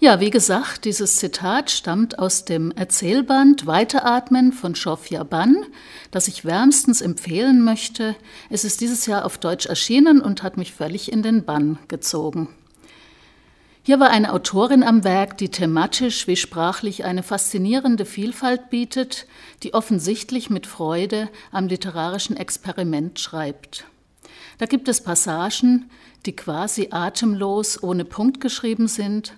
[0.05, 5.65] Ja, wie gesagt, dieses Zitat stammt aus dem Erzählband Weiteratmen von Sophia Bann,
[6.11, 8.15] das ich wärmstens empfehlen möchte.
[8.51, 12.51] Es ist dieses Jahr auf Deutsch erschienen und hat mich völlig in den Bann gezogen.
[13.83, 19.27] Hier war eine Autorin am Werk, die thematisch wie sprachlich eine faszinierende Vielfalt bietet,
[19.63, 23.87] die offensichtlich mit Freude am literarischen Experiment schreibt.
[24.59, 25.91] Da gibt es Passagen,
[26.27, 29.33] die quasi atemlos ohne Punkt geschrieben sind,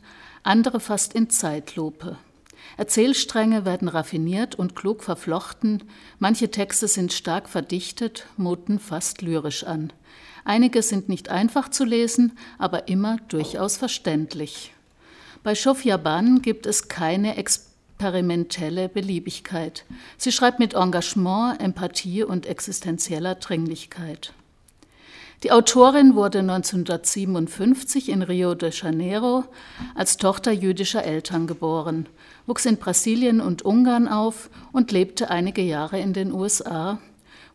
[0.46, 2.16] andere fast in Zeitlupe.
[2.76, 5.82] Erzählstränge werden raffiniert und klug verflochten,
[6.18, 9.92] manche Texte sind stark verdichtet, muten fast lyrisch an.
[10.44, 14.72] Einige sind nicht einfach zu lesen, aber immer durchaus verständlich.
[15.42, 19.84] Bei Sophia Bann gibt es keine experimentelle Beliebigkeit.
[20.18, 24.32] Sie schreibt mit Engagement, Empathie und existenzieller Dringlichkeit.
[25.42, 29.44] Die Autorin wurde 1957 in Rio de Janeiro
[29.94, 32.08] als Tochter jüdischer Eltern geboren,
[32.46, 36.98] wuchs in Brasilien und Ungarn auf und lebte einige Jahre in den USA,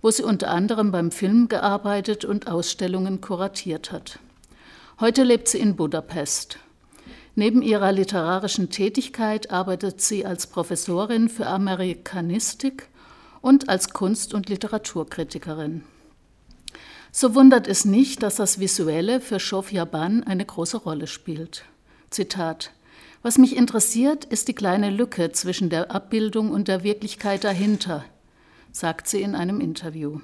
[0.03, 4.19] wo sie unter anderem beim Film gearbeitet und Ausstellungen kuratiert hat.
[4.99, 6.59] Heute lebt sie in Budapest.
[7.33, 12.89] Neben ihrer literarischen Tätigkeit arbeitet sie als Professorin für Amerikanistik
[13.41, 15.83] und als Kunst- und Literaturkritikerin.
[17.13, 21.65] So wundert es nicht, dass das Visuelle für Sophia Bann eine große Rolle spielt.
[22.09, 22.71] Zitat
[23.21, 28.05] Was mich interessiert, ist die kleine Lücke zwischen der Abbildung und der Wirklichkeit dahinter,
[28.71, 30.21] sagt sie in einem Interview.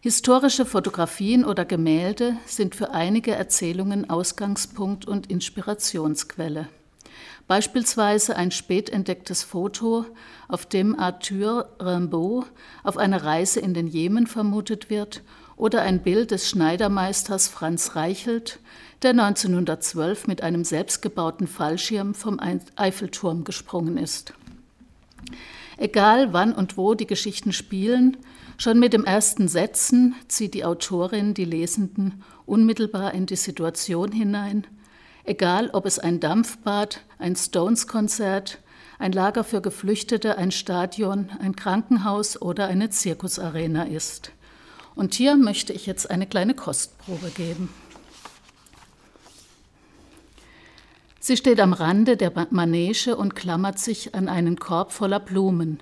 [0.00, 6.68] Historische Fotografien oder Gemälde sind für einige Erzählungen Ausgangspunkt und Inspirationsquelle.
[7.48, 10.06] Beispielsweise ein spät entdecktes Foto,
[10.46, 12.46] auf dem Arthur Rimbaud
[12.84, 15.22] auf einer Reise in den Jemen vermutet wird,
[15.58, 18.60] oder ein Bild des Schneidermeisters Franz Reichelt,
[19.02, 22.40] der 1912 mit einem selbstgebauten Fallschirm vom
[22.76, 24.32] Eiffelturm gesprungen ist.
[25.76, 28.16] Egal wann und wo die Geschichten spielen,
[28.56, 34.66] schon mit dem ersten Sätzen zieht die Autorin die Lesenden unmittelbar in die Situation hinein,
[35.24, 38.58] egal ob es ein Dampfbad, ein Stones-Konzert,
[38.98, 44.32] ein Lager für Geflüchtete, ein Stadion, ein Krankenhaus oder eine Zirkusarena ist.
[44.98, 47.68] Und hier möchte ich jetzt eine kleine Kostprobe geben.
[51.20, 55.78] Sie steht am Rande der Manege und klammert sich an einen Korb voller Blumen.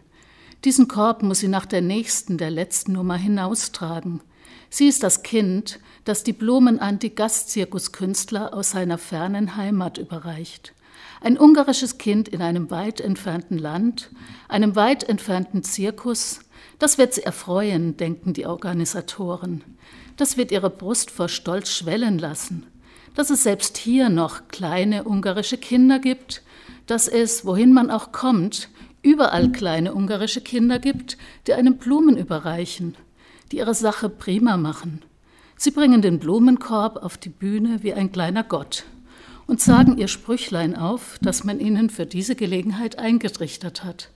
[0.67, 4.21] Diesen Korb muss sie nach der nächsten, der letzten Nummer hinaustragen.
[4.69, 10.75] Sie ist das Kind, das die Blumen an die Gastzirkuskünstler aus seiner fernen Heimat überreicht.
[11.23, 14.11] Ein ungarisches Kind in einem weit entfernten Land,
[14.47, 16.41] einem weit entfernten Zirkus,
[16.79, 19.65] das wird sie erfreuen, denken die Organisatoren.
[20.17, 22.67] Das wird ihre Brust vor Stolz schwellen lassen.
[23.15, 26.43] Dass es selbst hier noch kleine ungarische Kinder gibt,
[26.87, 28.69] dass es, wohin man auch kommt,
[29.03, 31.17] überall kleine ungarische Kinder gibt,
[31.47, 32.95] die einem Blumen überreichen,
[33.53, 35.03] die ihre Sache prima machen.
[35.57, 38.85] Sie bringen den Blumenkorb auf die Bühne wie ein kleiner Gott.
[39.47, 44.11] und sagen ihr Sprüchlein auf, das man ihnen für diese Gelegenheit eingetrichtert hat,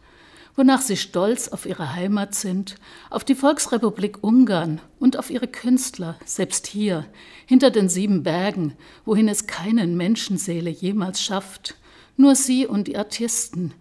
[0.57, 2.77] wonach sie stolz auf ihre Heimat sind,
[3.09, 7.07] auf die Volksrepublik Ungarn und auf ihre Künstler, selbst hier,
[7.47, 8.75] hinter den sieben Bergen,
[9.05, 11.77] wohin es keinen Menschenseele jemals schafft,
[12.17, 13.73] nur sie und die Artisten,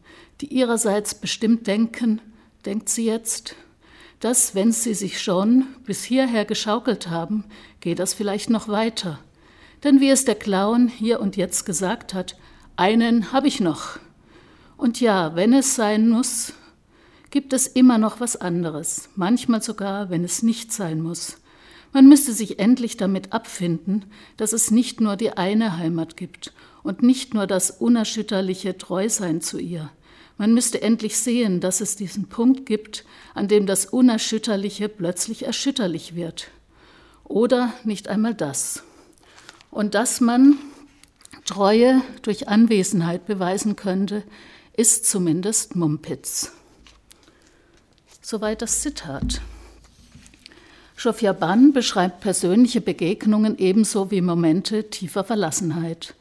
[0.42, 2.22] die ihrerseits bestimmt denken,
[2.66, 3.56] denkt sie jetzt,
[4.20, 7.46] dass, wenn sie sich schon bis hierher geschaukelt haben,
[7.80, 9.20] geht das vielleicht noch weiter.
[9.84, 12.36] Denn wie es der Clown hier und jetzt gesagt hat,
[12.76, 13.98] einen habe ich noch.
[14.78, 16.54] Und ja, wenn es sein muss,
[17.30, 21.38] gibt es immer noch was anderes, manchmal sogar, wenn es nicht sein muss.
[21.92, 24.06] Man müsste sich endlich damit abfinden,
[24.38, 26.54] dass es nicht nur die eine Heimat gibt
[26.84, 29.90] und nicht nur das unerschütterliche Treusein zu ihr.
[30.38, 36.16] Man müsste endlich sehen, dass es diesen Punkt gibt, an dem das Unerschütterliche plötzlich erschütterlich
[36.16, 36.50] wird.
[37.26, 38.84] Oder nicht einmal das.
[39.72, 40.58] Und dass man
[41.46, 44.24] Treue durch Anwesenheit beweisen könnte,
[44.74, 46.54] ist zumindest Mumpitz.
[48.32, 49.42] Soweit das Zitat.
[50.96, 56.14] Shofia Ban beschreibt persönliche Begegnungen ebenso wie Momente tiefer Verlassenheit.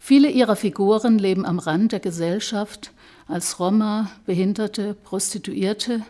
[0.00, 2.90] Viele ihrer Figuren leben am Rand der Gesellschaft,
[3.28, 6.04] als Roma, Behinderte, Prostituierte,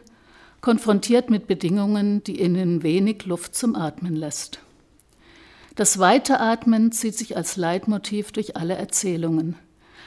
[0.63, 4.61] konfrontiert mit Bedingungen, die ihnen wenig Luft zum Atmen lässt.
[5.75, 9.57] Das Weiteratmen zieht sich als Leitmotiv durch alle Erzählungen.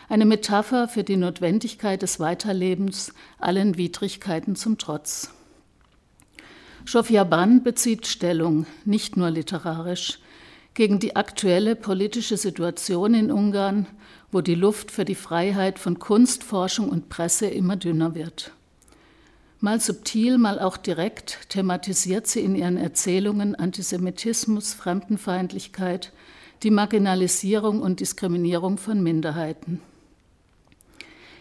[0.10, 5.32] Eine Metapher für die Notwendigkeit des Weiterlebens allen Widrigkeiten zum Trotz.
[6.84, 10.18] Shofia Ban bezieht Stellung, nicht nur literarisch,
[10.74, 13.86] gegen die aktuelle politische Situation in Ungarn,
[14.32, 18.52] wo die Luft für die Freiheit von Kunst, Forschung und Presse immer dünner wird.
[19.60, 26.14] Mal subtil, mal auch direkt thematisiert sie in ihren Erzählungen Antisemitismus, Fremdenfeindlichkeit,
[26.64, 29.82] die Marginalisierung und Diskriminierung von Minderheiten.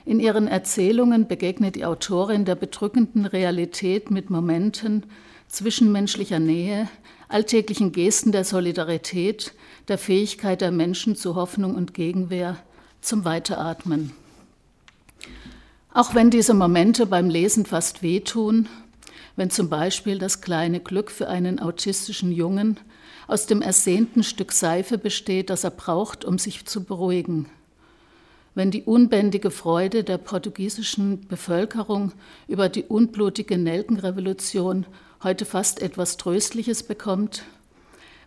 [0.09, 5.05] In ihren Erzählungen begegnet die Autorin der bedrückenden Realität mit Momenten
[5.49, 6.89] zwischenmenschlicher Nähe,
[7.29, 9.53] alltäglichen Gesten der Solidarität,
[9.89, 12.57] der Fähigkeit der Menschen zu Hoffnung und Gegenwehr,
[13.03, 14.15] zum Weiteratmen.
[15.93, 18.67] Auch wenn diese Momente beim Lesen fast wehtun,
[19.37, 22.81] wenn zum Beispiel das kleine Glück für einen autistischen Jungen
[23.27, 27.45] aus dem ersehnten Stück Seife besteht, das er braucht, um sich zu beruhigen,
[28.59, 32.11] wenn die unbändige Freude der portugiesischen Bevölkerung
[32.49, 34.85] über die unblutige Nelkenrevolution
[35.23, 37.45] heute fast etwas Tröstliches bekommt,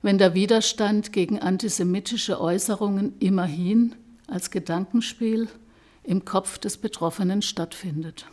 [0.01, 3.93] wenn der Widerstand gegen antisemitische Äußerungen immerhin
[4.27, 5.49] als Gedankenspiel
[6.05, 8.25] im Kopf des Betroffenen stattfindet.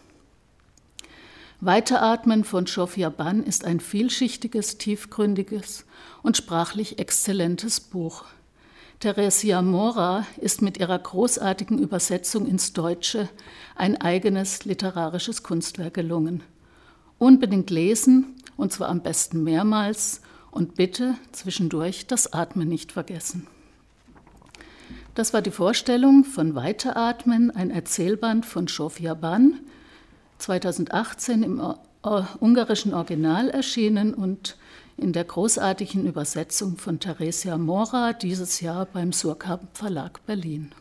[1.60, 5.84] Weiteratmen von Shofia Ban ist ein vielschichtiges, tiefgründiges
[6.22, 8.24] und sprachlich exzellentes Buch.
[9.00, 13.28] Theresia Mora ist mit ihrer großartigen Übersetzung ins Deutsche
[13.76, 16.42] ein eigenes literarisches Kunstwerk gelungen.
[17.16, 20.20] Unbedingt lesen, und zwar am besten mehrmals,
[20.50, 23.46] und bitte zwischendurch das Atmen nicht vergessen.
[25.14, 29.60] Das war die Vorstellung von Weiteratmen, ein Erzählband von Sofia Ban,
[30.38, 31.62] 2018 im
[32.40, 34.56] ungarischen Original erschienen und
[34.98, 40.72] in der großartigen Übersetzung von Theresia Mora dieses Jahr beim Surkamp Verlag Berlin.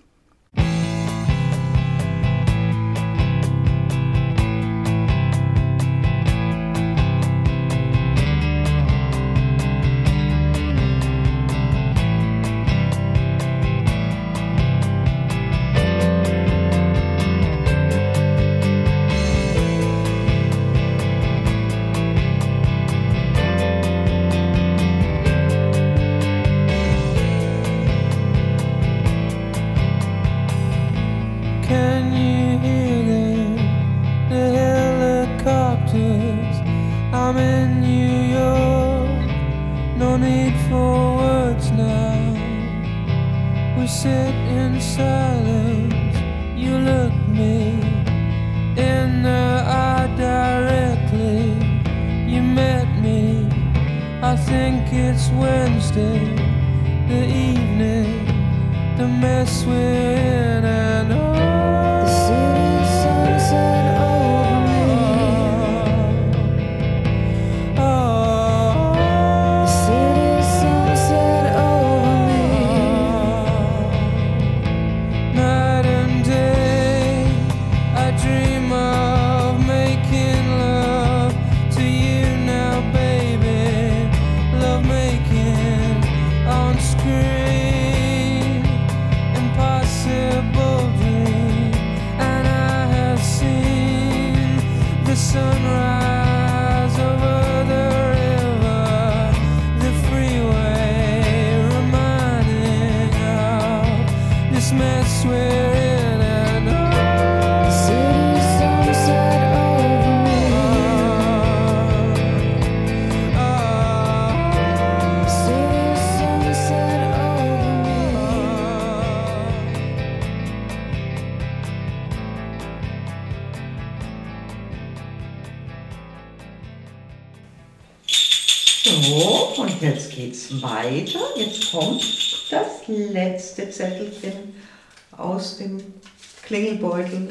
[136.48, 137.30] Klingelbeutel.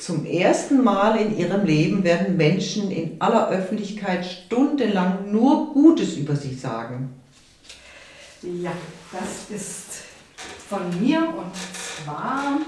[0.00, 6.34] Zum ersten Mal in ihrem Leben werden Menschen in aller Öffentlichkeit stundenlang nur Gutes über
[6.34, 7.14] sie sagen.
[8.42, 8.72] Ja,
[9.12, 10.02] das ist
[10.68, 11.52] von mir und
[12.04, 12.58] zwar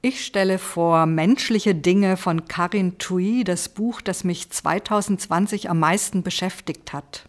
[0.00, 6.22] Ich stelle vor Menschliche Dinge von Karin Tui, das Buch, das mich 2020 am meisten
[6.22, 7.28] beschäftigt hat.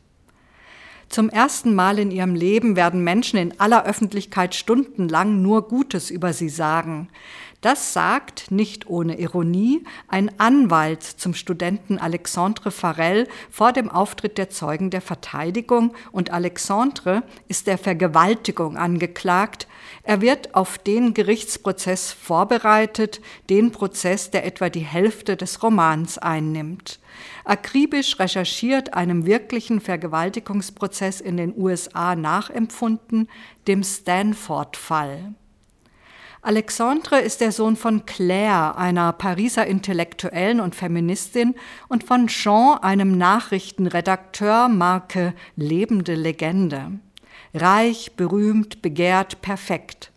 [1.12, 6.32] Zum ersten Mal in ihrem Leben werden Menschen in aller Öffentlichkeit stundenlang nur Gutes über
[6.32, 7.10] sie sagen.
[7.60, 14.50] Das sagt, nicht ohne Ironie, ein Anwalt zum Studenten Alexandre Farel vor dem Auftritt der
[14.50, 19.68] Zeugen der Verteidigung und Alexandre ist der Vergewaltigung angeklagt.
[20.04, 27.02] Er wird auf den Gerichtsprozess vorbereitet, den Prozess, der etwa die Hälfte des Romans einnimmt.
[27.44, 33.30] Akribisch recherchiert einem wirklichen Vergewaltigungsprozess in den USA nachempfunden,
[33.68, 35.34] dem Stanford-Fall.
[36.44, 41.54] Alexandre ist der Sohn von Claire, einer Pariser Intellektuellen und Feministin,
[41.88, 46.94] und von Jean, einem Nachrichtenredakteur, Marke Lebende Legende.
[47.54, 50.11] Reich, berühmt, begehrt, perfekt.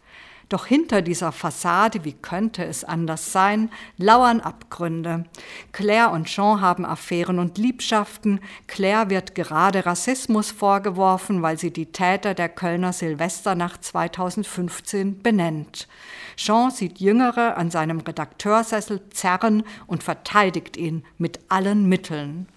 [0.49, 5.24] Doch hinter dieser Fassade, wie könnte es anders sein, lauern Abgründe.
[5.72, 8.40] Claire und Jean haben Affären und Liebschaften.
[8.66, 15.88] Claire wird gerade Rassismus vorgeworfen, weil sie die Täter der Kölner Silvesternacht 2015 benennt.
[16.36, 22.49] Jean sieht Jüngere an seinem Redakteursessel zerren und verteidigt ihn mit allen Mitteln.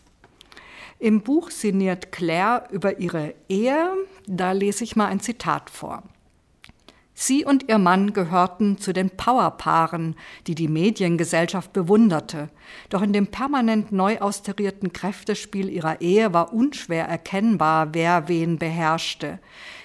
[1.00, 3.94] Im Buch sinniert Claire über ihre Ehe.
[4.26, 6.04] Da lese ich mal ein Zitat vor.
[7.20, 10.16] Sie und ihr Mann gehörten zu den Powerpaaren,
[10.46, 12.50] die die Mediengesellschaft bewunderte.
[12.92, 19.40] Doch in dem permanent neu austarierten Kräftespiel ihrer Ehe war unschwer erkennbar, wer wen beherrschte.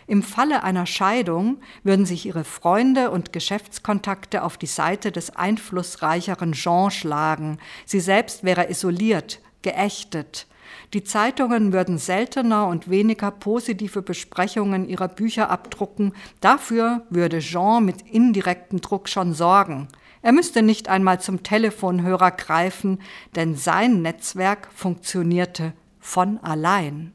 [0.06, 6.52] Im Falle einer Scheidung würden sich ihre Freunde und Geschäftskontakte auf die Seite des einflussreicheren
[6.52, 7.56] Jean schlagen.
[7.86, 10.46] Sie selbst wäre isoliert, geächtet.
[10.94, 16.12] Die Zeitungen würden seltener und weniger positive Besprechungen ihrer Bücher abdrucken.
[16.40, 19.88] Dafür würde Jean mit indirektem Druck schon sorgen.
[20.20, 23.00] Er müsste nicht einmal zum Telefonhörer greifen,
[23.34, 27.14] denn sein Netzwerk funktionierte von allein.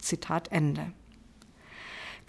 [0.00, 0.92] Zitat Ende.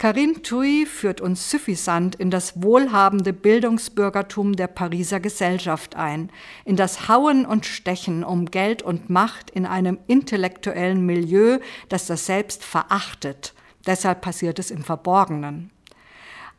[0.00, 6.30] Karin Tui führt uns suffisant in das wohlhabende Bildungsbürgertum der Pariser Gesellschaft ein,
[6.64, 11.58] in das Hauen und Stechen um Geld und Macht in einem intellektuellen Milieu,
[11.90, 13.52] das das Selbst verachtet.
[13.86, 15.70] Deshalb passiert es im Verborgenen.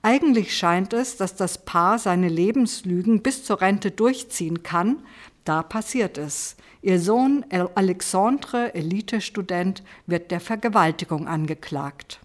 [0.03, 4.99] Eigentlich scheint es, dass das Paar seine Lebenslügen bis zur Rente durchziehen kann.
[5.45, 6.57] Da passiert es.
[6.83, 12.20] Ihr Sohn Alexandre, Elitestudent, wird der Vergewaltigung angeklagt.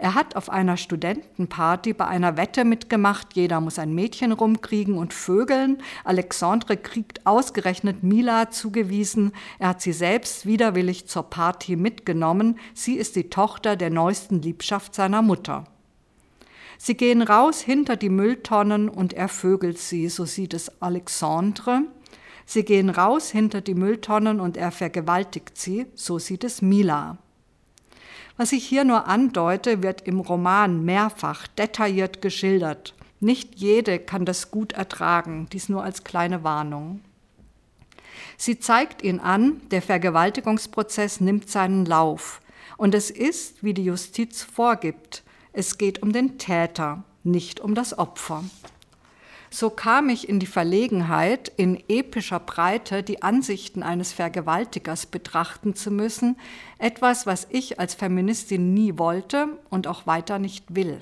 [0.00, 5.12] Er hat auf einer Studentenparty bei einer Wette mitgemacht, jeder muss ein Mädchen rumkriegen und
[5.12, 5.82] vögeln.
[6.04, 9.32] Alexandre kriegt ausgerechnet Mila zugewiesen.
[9.58, 12.60] Er hat sie selbst widerwillig zur Party mitgenommen.
[12.74, 15.64] Sie ist die Tochter der neuesten Liebschaft seiner Mutter.
[16.78, 21.82] Sie gehen raus hinter die Mülltonnen und er vögelt sie, so sieht es Alexandre.
[22.46, 27.18] Sie gehen raus hinter die Mülltonnen und er vergewaltigt sie, so sieht es Mila.
[28.38, 32.94] Was ich hier nur andeute, wird im Roman mehrfach detailliert geschildert.
[33.18, 37.00] Nicht jede kann das gut ertragen, dies nur als kleine Warnung.
[38.36, 42.40] Sie zeigt ihn an, der Vergewaltigungsprozess nimmt seinen Lauf.
[42.76, 47.98] Und es ist, wie die Justiz vorgibt, es geht um den Täter, nicht um das
[47.98, 48.44] Opfer.
[49.50, 55.90] So kam ich in die Verlegenheit, in epischer Breite die Ansichten eines Vergewaltigers betrachten zu
[55.90, 56.36] müssen,
[56.78, 60.98] etwas, was ich als Feministin nie wollte und auch weiter nicht will.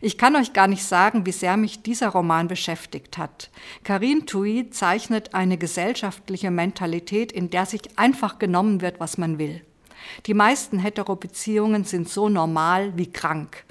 [0.00, 3.50] Ich kann euch gar nicht sagen, wie sehr mich dieser Roman beschäftigt hat.
[3.82, 9.62] Karin Tui zeichnet eine gesellschaftliche Mentalität, in der sich einfach genommen wird, was man will.
[10.26, 13.64] Die meisten Heterobeziehungen sind so normal wie krank.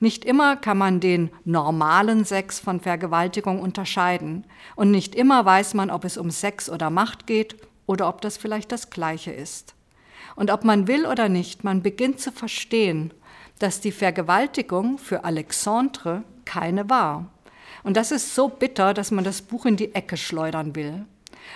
[0.00, 4.46] Nicht immer kann man den normalen Sex von Vergewaltigung unterscheiden.
[4.74, 8.38] Und nicht immer weiß man, ob es um Sex oder Macht geht oder ob das
[8.38, 9.74] vielleicht das Gleiche ist.
[10.36, 13.12] Und ob man will oder nicht, man beginnt zu verstehen,
[13.58, 17.26] dass die Vergewaltigung für Alexandre keine war.
[17.82, 21.04] Und das ist so bitter, dass man das Buch in die Ecke schleudern will.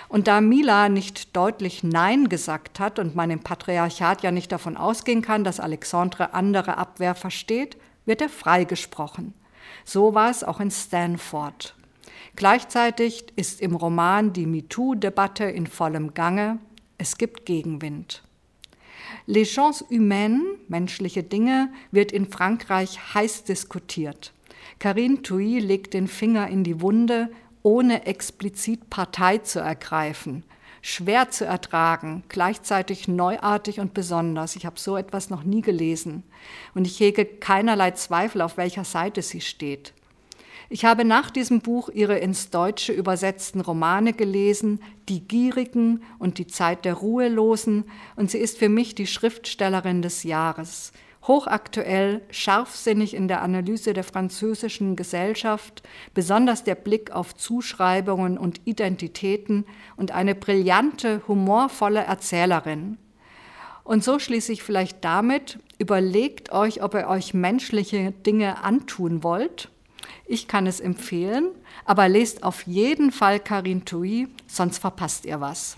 [0.07, 4.77] Und da Mila nicht deutlich Nein gesagt hat und man im Patriarchat ja nicht davon
[4.77, 9.33] ausgehen kann, dass Alexandre andere Abwehr versteht, wird er freigesprochen.
[9.83, 11.75] So war es auch in Stanford.
[12.35, 16.59] Gleichzeitig ist im Roman die MeToo-Debatte in vollem Gange.
[16.97, 18.23] Es gibt Gegenwind.
[19.25, 24.33] Les gens humaines, menschliche Dinge, wird in Frankreich heiß diskutiert.
[24.79, 27.29] Karine Thuy legt den Finger in die Wunde,
[27.63, 30.43] ohne explizit Partei zu ergreifen.
[30.87, 34.55] Schwer zu ertragen, gleichzeitig neuartig und besonders.
[34.55, 36.21] Ich habe so etwas noch nie gelesen.
[36.75, 39.93] Und ich hege keinerlei Zweifel, auf welcher Seite sie steht.
[40.69, 44.79] Ich habe nach diesem Buch ihre ins Deutsche übersetzten Romane gelesen,
[45.09, 50.21] Die Gierigen und Die Zeit der Ruhelosen, und sie ist für mich die Schriftstellerin des
[50.21, 50.91] Jahres.
[51.27, 59.65] Hochaktuell, scharfsinnig in der Analyse der französischen Gesellschaft, besonders der Blick auf Zuschreibungen und Identitäten
[59.97, 62.97] und eine brillante, humorvolle Erzählerin.
[63.83, 69.69] Und so schließe ich vielleicht damit, überlegt euch, ob ihr euch menschliche Dinge antun wollt
[70.27, 71.51] ich kann es empfehlen,
[71.85, 75.77] aber lest auf jeden Fall Karin Thuy, sonst verpasst ihr was.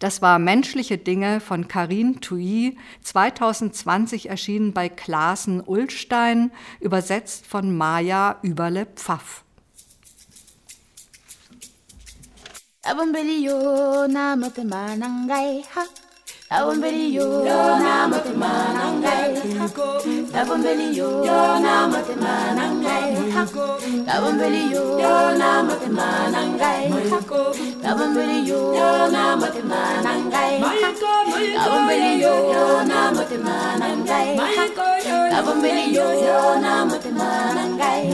[0.00, 8.38] Das war Menschliche Dinge von Karin Thuy, 2020 erschienen bei Klaasen Ullstein, übersetzt von Maja
[8.42, 9.44] Überle-Pfaff.
[12.82, 15.99] Ha Abambeli yo na Abambeli yo
[16.50, 19.38] na matemanangai
[20.34, 21.22] Abambeli yo
[21.62, 23.14] na matemanangai
[24.10, 26.90] Abambeli yo na matemanangai
[27.86, 30.58] Abambeli yo na matemanangai
[31.62, 32.34] Abambeli yo na matemanangai Abambeli yo
[32.82, 34.34] na matemanangai
[35.30, 36.10] Abambeli yo
[36.58, 38.10] na matemanangai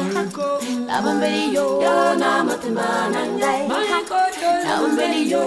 [0.93, 1.65] Abambeli yo
[2.21, 3.65] na matemanangai
[4.67, 5.43] Abambeli yo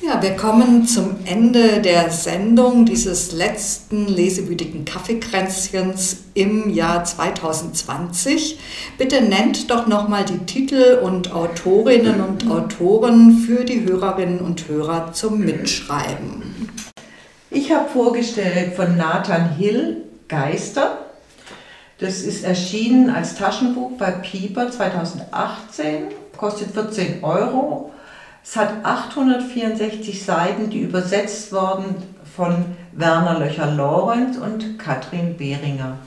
[0.00, 8.60] Ja, wir kommen zum Ende der Sendung dieses letzten lesewütigen Kaffeekränzchens im Jahr 2020.
[8.98, 15.12] Bitte nennt doch nochmal die Titel und Autorinnen und Autoren für die Hörerinnen und Hörer
[15.12, 16.70] zum Mitschreiben.
[17.50, 21.09] Ich habe vorgestellt von Nathan Hill Geister.
[22.00, 27.92] Das ist erschienen als Taschenbuch bei Pieper 2018, kostet 14 Euro.
[28.42, 31.96] Es hat 864 Seiten, die übersetzt wurden
[32.34, 35.98] von Werner Löcher-Lorenz und Katrin Behringer.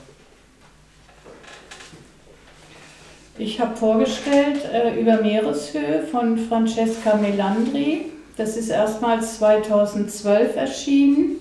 [3.37, 8.05] Ich habe vorgestellt äh, über Meereshöhe von Francesca Melandri.
[8.35, 11.35] Das ist erstmals 2012 erschienen.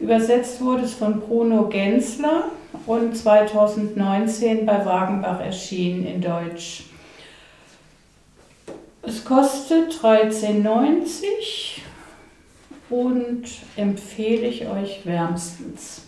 [0.00, 2.44] Übersetzt wurde es von Bruno Gensler
[2.86, 6.84] und 2019 bei Wagenbach erschienen in Deutsch.
[9.02, 11.80] Es kostet 13,90
[12.90, 13.44] und
[13.76, 16.02] empfehle ich euch wärmstens.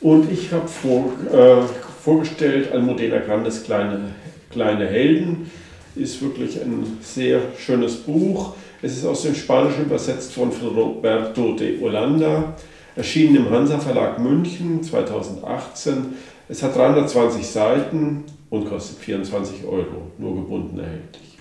[0.00, 1.62] Und ich habe vor, äh,
[2.02, 4.14] vorgestellt Almudena Grandes kleine,
[4.50, 5.50] kleine Helden.
[5.96, 8.54] Ist wirklich ein sehr schönes Buch.
[8.80, 12.54] Es ist aus dem Spanischen übersetzt von Roberto de Holanda,
[12.98, 16.14] erschienen im Hansa Verlag München 2018.
[16.48, 21.38] Es hat 320 Seiten und kostet 24 Euro, nur gebunden erhältlich.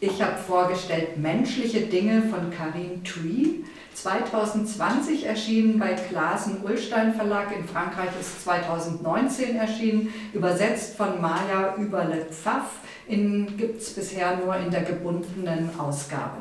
[0.00, 3.64] Ich habe vorgestellt Menschliche Dinge von Karin Thuy.
[3.92, 7.54] 2020 erschienen bei Klaasen Ullstein Verlag.
[7.54, 12.80] In Frankreich ist 2019 erschienen, übersetzt von Maja Überle-Pfaff.
[13.06, 16.38] Gibt es bisher nur in der gebundenen Ausgabe.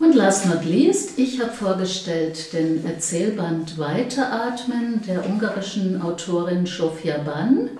[0.00, 7.70] Und last not least, ich habe vorgestellt den Erzählband Weiteratmen der ungarischen Autorin Sofia Ban.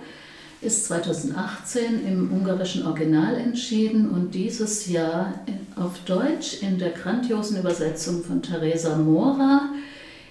[0.61, 5.33] Ist 2018 im ungarischen Original entschieden und dieses Jahr
[5.77, 9.69] auf Deutsch in der grandiosen Übersetzung von Theresa Mora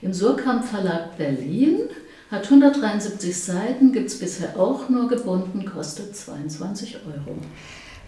[0.01, 1.83] im Surkamp Verlag Berlin.
[2.29, 7.37] Hat 173 Seiten, gibt es bisher auch nur gebunden, kostet 22 Euro.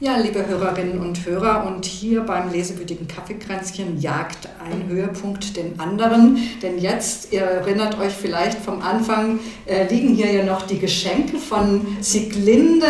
[0.01, 6.37] Ja, liebe Hörerinnen und Hörer, und hier beim lesewütigen Kaffeekränzchen jagt ein Höhepunkt den anderen.
[6.61, 11.37] Denn jetzt, ihr erinnert euch vielleicht vom Anfang, äh, liegen hier ja noch die Geschenke
[11.37, 12.87] von Sieglinde,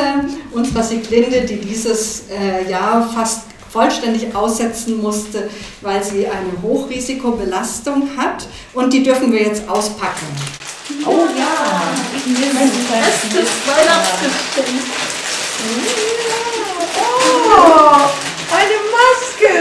[0.51, 5.49] unserer Sieglinde, die dieses äh, Jahr fast vollständig aussetzen musste,
[5.81, 8.47] weil sie eine Hochrisikobelastung hat.
[8.75, 10.27] Und die dürfen wir jetzt auspacken.
[11.07, 11.81] Oh ja,
[12.53, 14.83] mein bestes Weihnachtsgeschenk.
[17.49, 17.97] Oh,
[18.57, 19.53] eine Maske!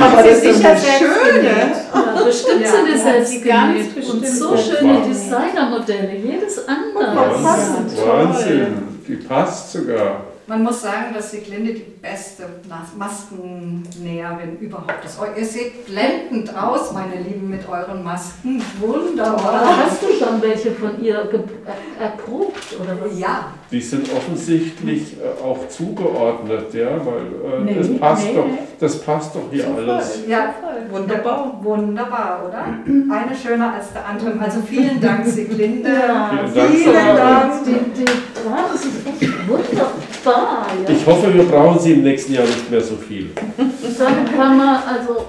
[0.00, 1.54] Aber das ist sicher eine schöne.
[1.94, 4.10] Ja, bestimmt sind ja, selbst genäht.
[4.12, 7.16] Und so schöne Designermodelle, jedes andere.
[7.16, 9.04] Wahnsinn, Wahnsinn.
[9.06, 10.31] Die passt sogar.
[10.52, 15.18] Man muss sagen, dass Sieglinde die beste Mas- Maskennäherin überhaupt ist.
[15.18, 18.62] Oh, Ihr seht blendend aus, meine Lieben, mit euren Masken.
[18.78, 19.38] Wunderbar.
[19.62, 23.18] Aber hast du schon welche von ihr er- erprobt oder was?
[23.18, 23.46] Ja.
[23.70, 28.34] Die sind offensichtlich äh, auch zugeordnet, ja, weil äh, Nee, das, passt nee.
[28.34, 28.44] doch,
[28.78, 30.18] das passt doch hier alles.
[30.28, 30.54] Ja,
[30.90, 31.58] wunderbar.
[31.62, 32.64] Wunderbar, oder?
[32.84, 34.38] Eine schöner als der andere.
[34.38, 35.88] Also vielen Dank, Sieglinde.
[35.88, 36.70] Vielen Dank.
[36.74, 37.52] Vielen Dank.
[37.64, 39.92] Die, die, ja, das ist echt wunderbar.
[40.24, 40.66] Ja.
[40.88, 43.30] Ich hoffe, wir brauchen sie im nächsten Jahr nicht mehr so viel.
[43.56, 45.26] Dann kann man, also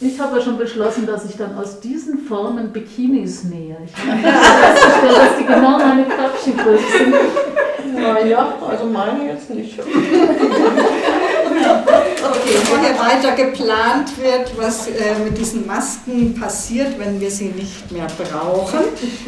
[0.00, 3.76] ich habe ja schon beschlossen, dass ich dann aus diesen Formen Bikinis nähe.
[3.86, 7.14] Ich habe festgestellt, dass die genau meine Köpfchengröße sind.
[8.00, 9.78] Naja, also meine jetzt nicht.
[12.32, 17.48] Okay, bevor hier weiter geplant wird, was äh, mit diesen Masken passiert, wenn wir sie
[17.48, 18.80] nicht mehr brauchen,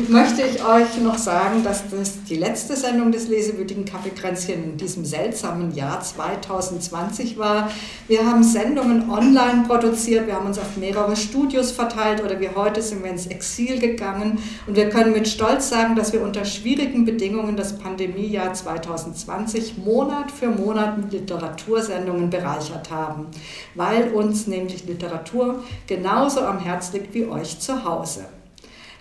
[0.09, 5.05] möchte ich euch noch sagen, dass das die letzte Sendung des lesewütigen Kaffeekränzchen in diesem
[5.05, 7.71] seltsamen Jahr 2020 war.
[8.09, 12.81] Wir haben Sendungen online produziert, wir haben uns auf mehrere Studios verteilt oder wie heute
[12.81, 17.05] sind wir ins Exil gegangen und wir können mit Stolz sagen, dass wir unter schwierigen
[17.05, 22.94] Bedingungen das Pandemiejahr 2020 Monat für Monat mit Literatursendungen bereichert haben,
[23.75, 28.27] weil uns nämlich Literatur genauso am Herz liegt wie euch zu Hause.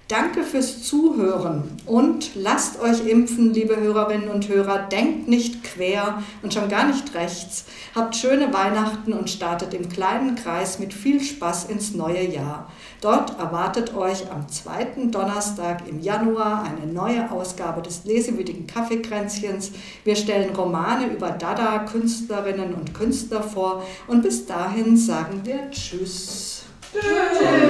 [0.10, 4.80] Danke fürs Zuhören und lasst euch impfen, liebe Hörerinnen und Hörer.
[4.80, 7.66] Denkt nicht quer und schon gar nicht rechts.
[7.96, 12.70] Habt schöne Weihnachten und startet im kleinen Kreis mit viel Spaß ins neue Jahr.
[13.04, 19.74] Dort erwartet euch am zweiten Donnerstag im Januar eine neue Ausgabe des lesewütigen Kaffeekränzchens.
[20.06, 26.64] Wir stellen Romane über Dada, Künstlerinnen und Künstler vor und bis dahin sagen wir Tschüss.
[26.94, 27.63] Tschüss.